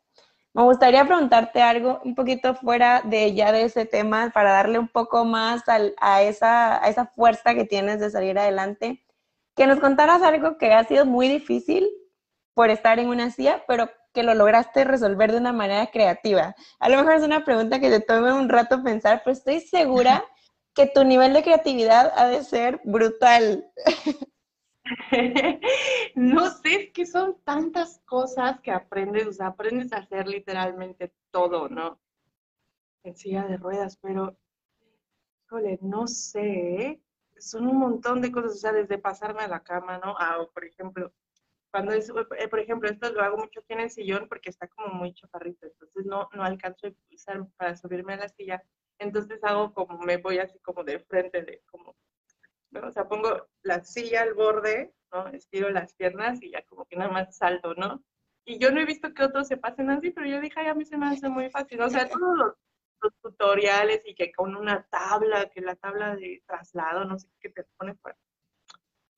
[0.54, 4.88] Me gustaría preguntarte algo un poquito fuera de ya de ese tema para darle un
[4.88, 9.06] poco más a, esa, a esa fuerza que tienes de salir adelante.
[9.56, 11.88] Que nos contaras algo que ha sido muy difícil
[12.56, 13.90] por estar en una silla, pero
[14.20, 16.54] que lo lograste resolver de una manera creativa.
[16.80, 20.26] A lo mejor es una pregunta que te tome un rato pensar, pero estoy segura
[20.76, 23.72] que tu nivel de creatividad ha de ser brutal.
[26.16, 31.14] no sé, es que son tantas cosas que aprendes, o sea, aprendes a hacer literalmente
[31.32, 31.98] todo, ¿no?
[33.04, 34.36] En silla de ruedas, pero,
[35.46, 37.02] híjole, no sé, ¿eh?
[37.38, 40.14] son un montón de cosas, o sea, desde pasarme a la cama, ¿no?
[40.20, 41.14] Ah, por ejemplo,
[41.72, 44.68] cuando es, eh, por ejemplo, esto lo hago mucho aquí en el sillón porque está
[44.68, 48.64] como muy chaparrito, entonces no, no alcanzo a usar para subirme a la silla,
[48.98, 51.96] entonces hago como, me voy así como de frente, de como
[52.84, 55.28] o sea, pongo la silla al borde, ¿no?
[55.30, 58.04] Estiro las piernas y ya como que nada más salto, ¿no?
[58.46, 60.76] Y yo no he visto que otros se pasen así, pero yo dije, ay, a
[60.76, 61.82] mí se me hace muy fácil.
[61.82, 62.56] O sea, todos los,
[63.22, 67.64] tutoriales y que con una tabla, que la tabla de traslado, no sé qué te
[67.78, 68.18] pones para...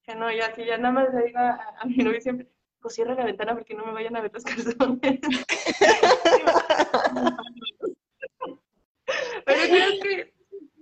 [0.03, 2.47] Que no, ya que ya nada más le digo a, mi novio siempre,
[2.81, 5.19] pues cierra la ventana porque no me vayan a ver los calzones.
[9.45, 10.33] pero creo que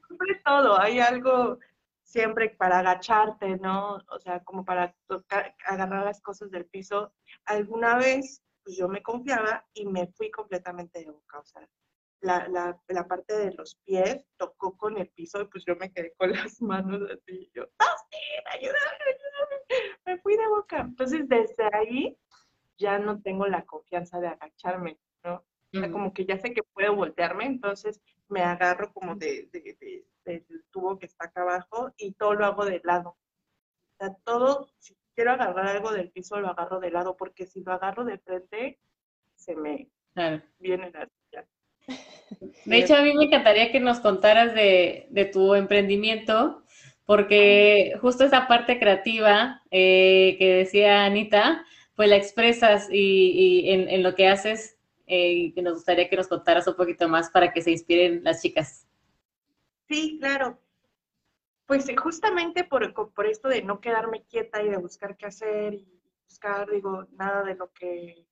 [0.07, 1.57] siempre todo, hay algo
[2.09, 3.97] siempre para agacharte, ¿no?
[4.09, 7.13] O sea, como para tocar, agarrar las cosas del piso.
[7.45, 11.67] Alguna vez, pues yo me confiaba y me fui completamente de boca, o sea,
[12.22, 15.91] la, la, la parte de los pies tocó con el piso y pues yo me
[15.91, 17.65] quedé con las manos así, y yo,
[18.45, 19.95] ayúdame, ayúdame!
[20.05, 20.80] Me fui de boca.
[20.80, 22.17] Entonces, desde ahí
[22.78, 25.45] ya no tengo la confianza de agacharme, ¿no?
[25.74, 29.78] O sea, como que ya sé que puedo voltearme, entonces me agarro como de, de,
[29.80, 33.09] de del tubo que está acá abajo y todo lo hago de lado.
[33.09, 37.63] O sea, todo, si quiero agarrar algo del piso, lo agarro de lado, porque si
[37.63, 38.80] lo agarro de frente,
[39.36, 39.89] se me
[40.59, 41.18] viene la silla.
[42.65, 46.63] De hecho, a mí me encantaría que nos contaras de, tu emprendimiento,
[47.05, 51.65] porque justo esa parte creativa eh, que decía Anita,
[51.95, 54.77] pues la expresas y, en, lo que haces,
[55.07, 58.23] eh, y que nos gustaría que nos contaras un poquito más para que se inspiren
[58.23, 58.87] las chicas.
[59.87, 60.59] Sí, claro.
[61.65, 65.99] Pues justamente por, por esto de no quedarme quieta y de buscar qué hacer y
[66.25, 68.28] buscar, digo, nada de lo que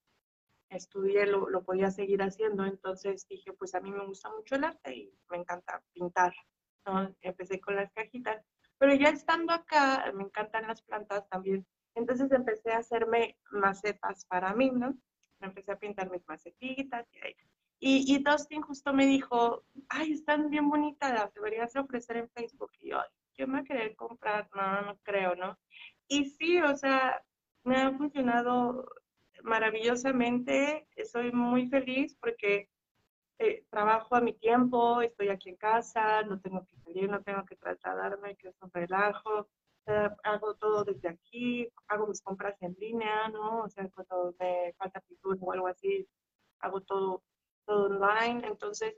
[0.69, 2.65] estudié lo, lo, podía seguir haciendo.
[2.65, 6.33] Entonces dije, pues a mí me gusta mucho el arte y me encanta pintar.
[6.85, 7.13] ¿no?
[7.21, 8.45] Empecé con las cajitas,
[8.77, 11.65] pero ya estando acá, me encantan las plantas también.
[11.95, 14.95] Entonces empecé a hacerme macetas para mí, ¿no?
[15.41, 17.35] Empecé a pintar mis macetitas y ahí
[17.79, 22.71] y, y Dustin justo me dijo, ay, están bien bonitas, las deberías ofrecer en Facebook.
[22.79, 22.99] Y yo,
[23.35, 25.57] yo me querer comprar, no, no creo, ¿no?
[26.07, 27.23] Y sí, o sea,
[27.63, 28.87] me ha funcionado
[29.43, 32.69] maravillosamente, soy muy feliz porque
[33.39, 37.45] eh, trabajo a mi tiempo, estoy aquí en casa, no tengo que salir, no tengo
[37.45, 39.47] que trasladarme, que es un relajo,
[40.23, 43.63] hago todo desde aquí, hago mis compras en línea, ¿no?
[43.63, 46.07] O sea, cuando me falta pintura o algo así,
[46.59, 47.23] hago todo
[47.67, 48.45] online.
[48.47, 48.95] Entonces,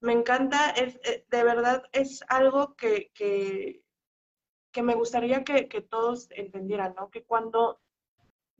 [0.00, 3.82] me encanta, es, eh, de verdad es algo que, que,
[4.72, 7.10] que me gustaría que, que todos entendieran, ¿no?
[7.10, 7.80] Que cuando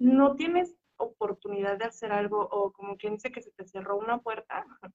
[0.00, 4.18] no tienes oportunidad de hacer algo o como quien dice que se te cerró una
[4.18, 4.66] puerta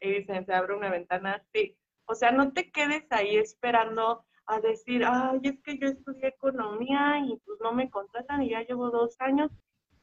[0.00, 1.76] y dicen se abre una ventana, sí.
[2.06, 7.20] O sea, no te quedes ahí esperando a decir, ay, es que yo estudié economía
[7.24, 9.50] y pues no me contratan y ya llevo dos años.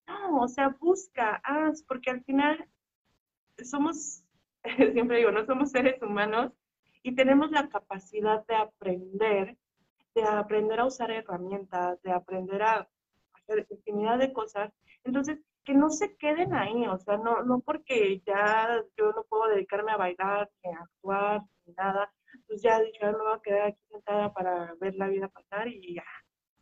[0.07, 2.65] No, o sea, busca, haz, porque al final
[3.63, 4.23] somos,
[4.93, 6.53] siempre digo, no somos seres humanos
[7.03, 9.57] y tenemos la capacidad de aprender,
[10.15, 12.87] de aprender a usar herramientas, de aprender a
[13.69, 14.71] infinidad de cosas.
[15.03, 19.47] Entonces, que no se queden ahí, o sea, no, no porque ya yo no puedo
[19.49, 22.11] dedicarme a bailar, ni a actuar, ni nada,
[22.47, 25.95] pues ya dije, me voy a quedar aquí sentada para ver la vida pasar y
[25.95, 26.03] ya.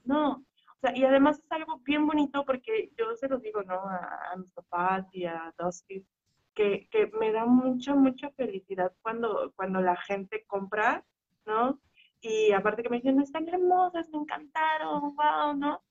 [0.04, 0.46] No,
[0.78, 3.76] o sea, y además es algo bien bonito porque yo se lo digo, ¿no?
[3.76, 6.06] A, mis papás y a Dusty,
[6.54, 11.04] que, que, me da mucha, mucha felicidad cuando, cuando la gente compra,
[11.46, 11.80] ¿no?
[12.22, 15.82] Y aparte que me dicen, están hermosas, me encantaron, wow, ¿no?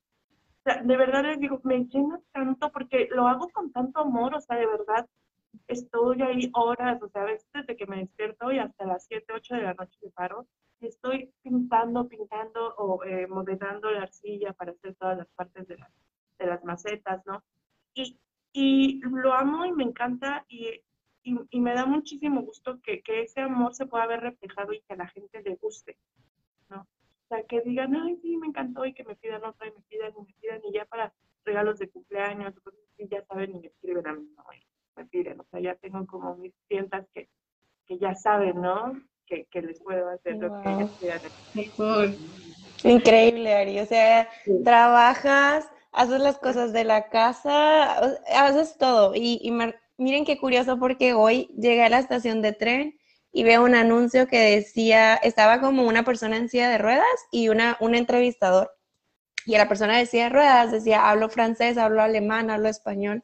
[0.66, 4.40] Sea, de verdad les digo, me llena tanto porque lo hago con tanto amor, o
[4.40, 5.08] sea, de verdad,
[5.68, 9.32] estoy ahí horas, o sea, a veces desde que me despierto y hasta las 7,
[9.32, 10.48] 8 de la noche me paro,
[10.80, 15.76] estoy pintando, pintando o eh, modelando la arcilla para hacer todas las partes de,
[16.40, 17.44] de las macetas, ¿no?
[17.94, 18.18] Y,
[18.52, 20.82] y, lo amo y me encanta y,
[21.22, 24.80] y, y me da muchísimo gusto que, que, ese amor se pueda ver reflejado y
[24.80, 25.96] que a la gente le guste.
[27.26, 29.80] O sea, que digan, ay, sí, me encantó y que me pidan otra y me
[29.88, 31.12] pidan y me pidan y ya para
[31.44, 32.54] regalos de cumpleaños,
[32.98, 34.44] y ya saben y me escriben a mí, ¿no?
[34.96, 35.40] me piden.
[35.40, 37.28] O sea, ya tengo como mis clientas que,
[37.86, 39.00] que ya saben, ¿no?
[39.26, 41.20] Que, que les puedo hacer lo que ellos quieran.
[42.84, 43.80] Increíble, Ari.
[43.80, 44.28] O sea,
[44.64, 47.98] trabajas, haces las cosas de la casa,
[48.34, 49.14] haces todo.
[49.14, 49.50] Y, y
[49.98, 52.98] miren qué curioso porque hoy llegué a la estación de tren
[53.36, 57.50] y veo un anuncio que decía, estaba como una persona en silla de ruedas y
[57.50, 58.70] una, un entrevistador.
[59.44, 63.22] Y la persona de silla de ruedas decía, hablo francés, hablo alemán, hablo español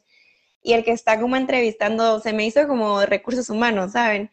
[0.62, 4.30] y el que está como entrevistando, se me hizo como recursos humanos, ¿saben?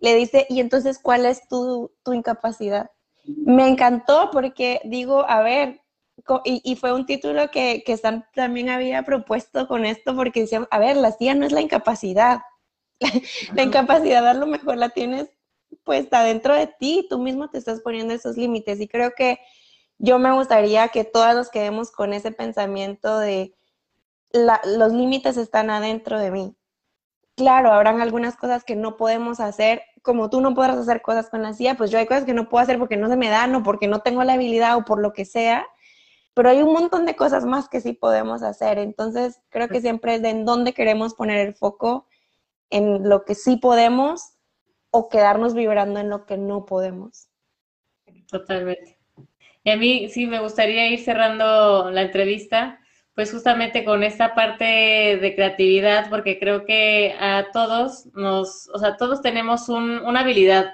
[0.00, 2.90] Le dice, ¿y entonces cuál es tu, tu incapacidad?
[3.26, 5.82] Me encantó porque digo, a ver,
[6.46, 8.00] y, y fue un título que, que
[8.34, 12.40] también había propuesto con esto porque decía, a ver, la CIA no es la incapacidad.
[13.54, 15.30] La, incapacidad a lo mejor la tienes
[15.84, 19.38] puesta dentro de ti, tú mismo te estás poniendo esos límites y creo que
[19.98, 23.54] yo me gustaría que todos nos quedemos con ese pensamiento de,
[24.32, 26.56] los límites están adentro de mí.
[27.36, 31.42] Claro, habrán algunas cosas que no podemos hacer, como tú no podrás hacer cosas con
[31.42, 33.54] la CIA, pues yo hay cosas que no puedo hacer porque no se me dan
[33.54, 35.64] o porque no tengo la habilidad o por lo que sea,
[36.34, 38.78] pero hay un montón de cosas más que sí podemos hacer.
[38.78, 42.07] Entonces, creo que siempre es de en dónde queremos poner el foco,
[42.70, 44.34] en lo que sí podemos
[44.90, 47.28] o quedarnos vibrando en lo que no podemos.
[48.30, 48.98] Totalmente.
[49.64, 52.80] Y a mí sí me gustaría ir cerrando la entrevista
[53.18, 58.96] pues justamente con esta parte de creatividad, porque creo que a todos nos, o sea,
[58.96, 60.72] todos tenemos una habilidad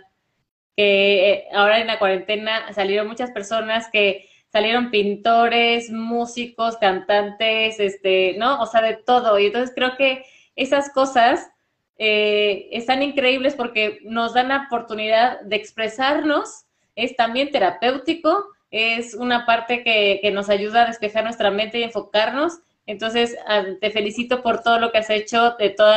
[0.76, 8.36] que eh, ahora en la cuarentena salieron muchas personas que salieron pintores, músicos, cantantes, este,
[8.36, 8.60] ¿no?
[8.60, 9.38] O sea, de todo.
[9.38, 11.50] Y entonces creo que esas cosas
[11.98, 16.64] eh, están increíbles porque nos dan la oportunidad de expresarnos,
[16.96, 21.84] es también terapéutico es una parte que, que, nos ayuda a despejar nuestra mente y
[21.84, 22.58] enfocarnos.
[22.86, 25.94] Entonces, ah, te felicito por todo lo que has hecho, de todo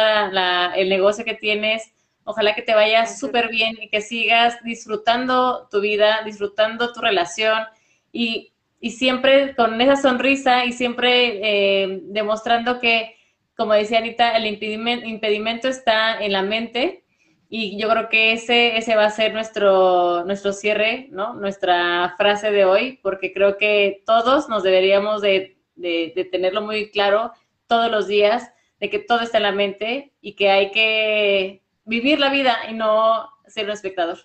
[0.76, 1.92] el negocio que tienes.
[2.24, 7.64] Ojalá que te vaya súper bien y que sigas disfrutando tu vida, disfrutando tu relación
[8.12, 13.17] y, y siempre con esa sonrisa y siempre eh, demostrando que,
[13.58, 17.04] como decía Anita, el impedimento, impedimento está en la mente
[17.50, 21.34] y yo creo que ese, ese va a ser nuestro, nuestro cierre, ¿no?
[21.34, 27.32] Nuestra frase de hoy, porque creo que todos nos deberíamos de, de, tenerlo muy claro
[27.66, 32.20] todos los días, de que todo está en la mente y que hay que vivir
[32.20, 34.20] la vida y no ser un espectador.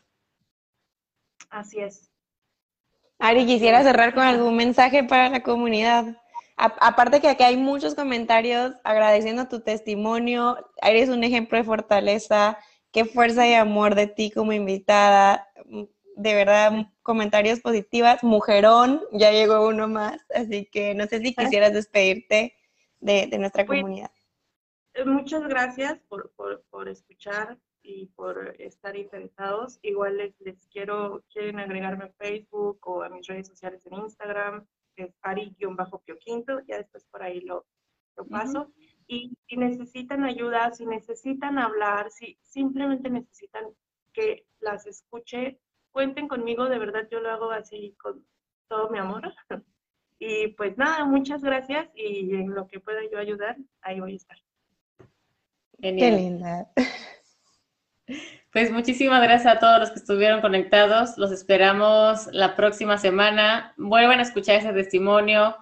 [1.48, 2.10] Así es.
[3.18, 6.21] Ari, quisiera cerrar con algún mensaje para la comunidad.
[6.62, 12.58] Aparte que aquí hay muchos comentarios agradeciendo tu testimonio, eres un ejemplo de fortaleza,
[12.92, 15.48] qué fuerza y amor de ti como invitada.
[16.14, 18.22] De verdad, comentarios positivos.
[18.22, 22.54] Mujerón, ya llegó uno más, así que no sé si quisieras despedirte
[23.00, 24.10] de, nuestra pues, comunidad.
[24.94, 26.30] Eh, muchas gracias por,
[26.88, 29.78] escuchar y por estar interesados.
[29.82, 34.66] Igual les, les quiero, quieren agregarme a Facebook o a mis redes sociales en Instagram,
[34.96, 37.66] es ari-quinto, ya después por ahí lo,
[38.16, 38.72] lo paso
[39.06, 43.64] y si necesitan ayuda, si necesitan hablar, si simplemente necesitan
[44.12, 45.58] que las escuche,
[45.90, 48.24] cuenten conmigo, de verdad yo lo hago así con
[48.68, 49.32] todo mi amor.
[50.24, 54.16] Y pues nada, muchas gracias y en lo que pueda yo ayudar, ahí voy a
[54.16, 54.36] estar.
[55.80, 56.70] Qué linda.
[58.52, 61.16] Pues muchísimas gracias a todos los que estuvieron conectados.
[61.16, 63.72] Los esperamos la próxima semana.
[63.78, 65.56] Vuelvan a escuchar ese testimonio.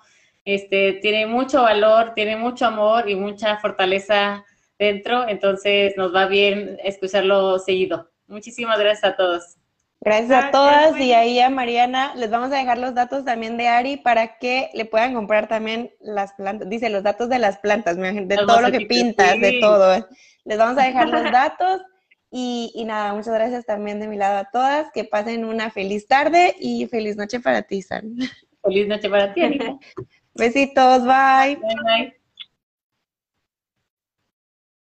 [0.44, 4.44] Este tiene mucho valor, tiene mucho amor y mucha fortaleza
[4.76, 8.10] dentro, entonces nos va bien escucharlo seguido.
[8.26, 9.56] Muchísimas gracias a todos.
[10.00, 13.68] Gracias a todas y ahí a Mariana les vamos a dejar los datos también de
[13.68, 17.98] Ari para que le puedan comprar también las plantas, dice los datos de las plantas,
[17.98, 20.08] de todo lo que pintas, de todo.
[20.44, 21.82] Les vamos a dejar los datos
[22.30, 26.06] y, y, nada, muchas gracias también de mi lado a todas, que pasen una feliz
[26.06, 28.14] tarde y feliz noche para ti, San.
[28.62, 29.78] Feliz noche para ti, Anita.
[30.34, 31.56] Besitos, bye.
[31.56, 32.19] Bye, bye.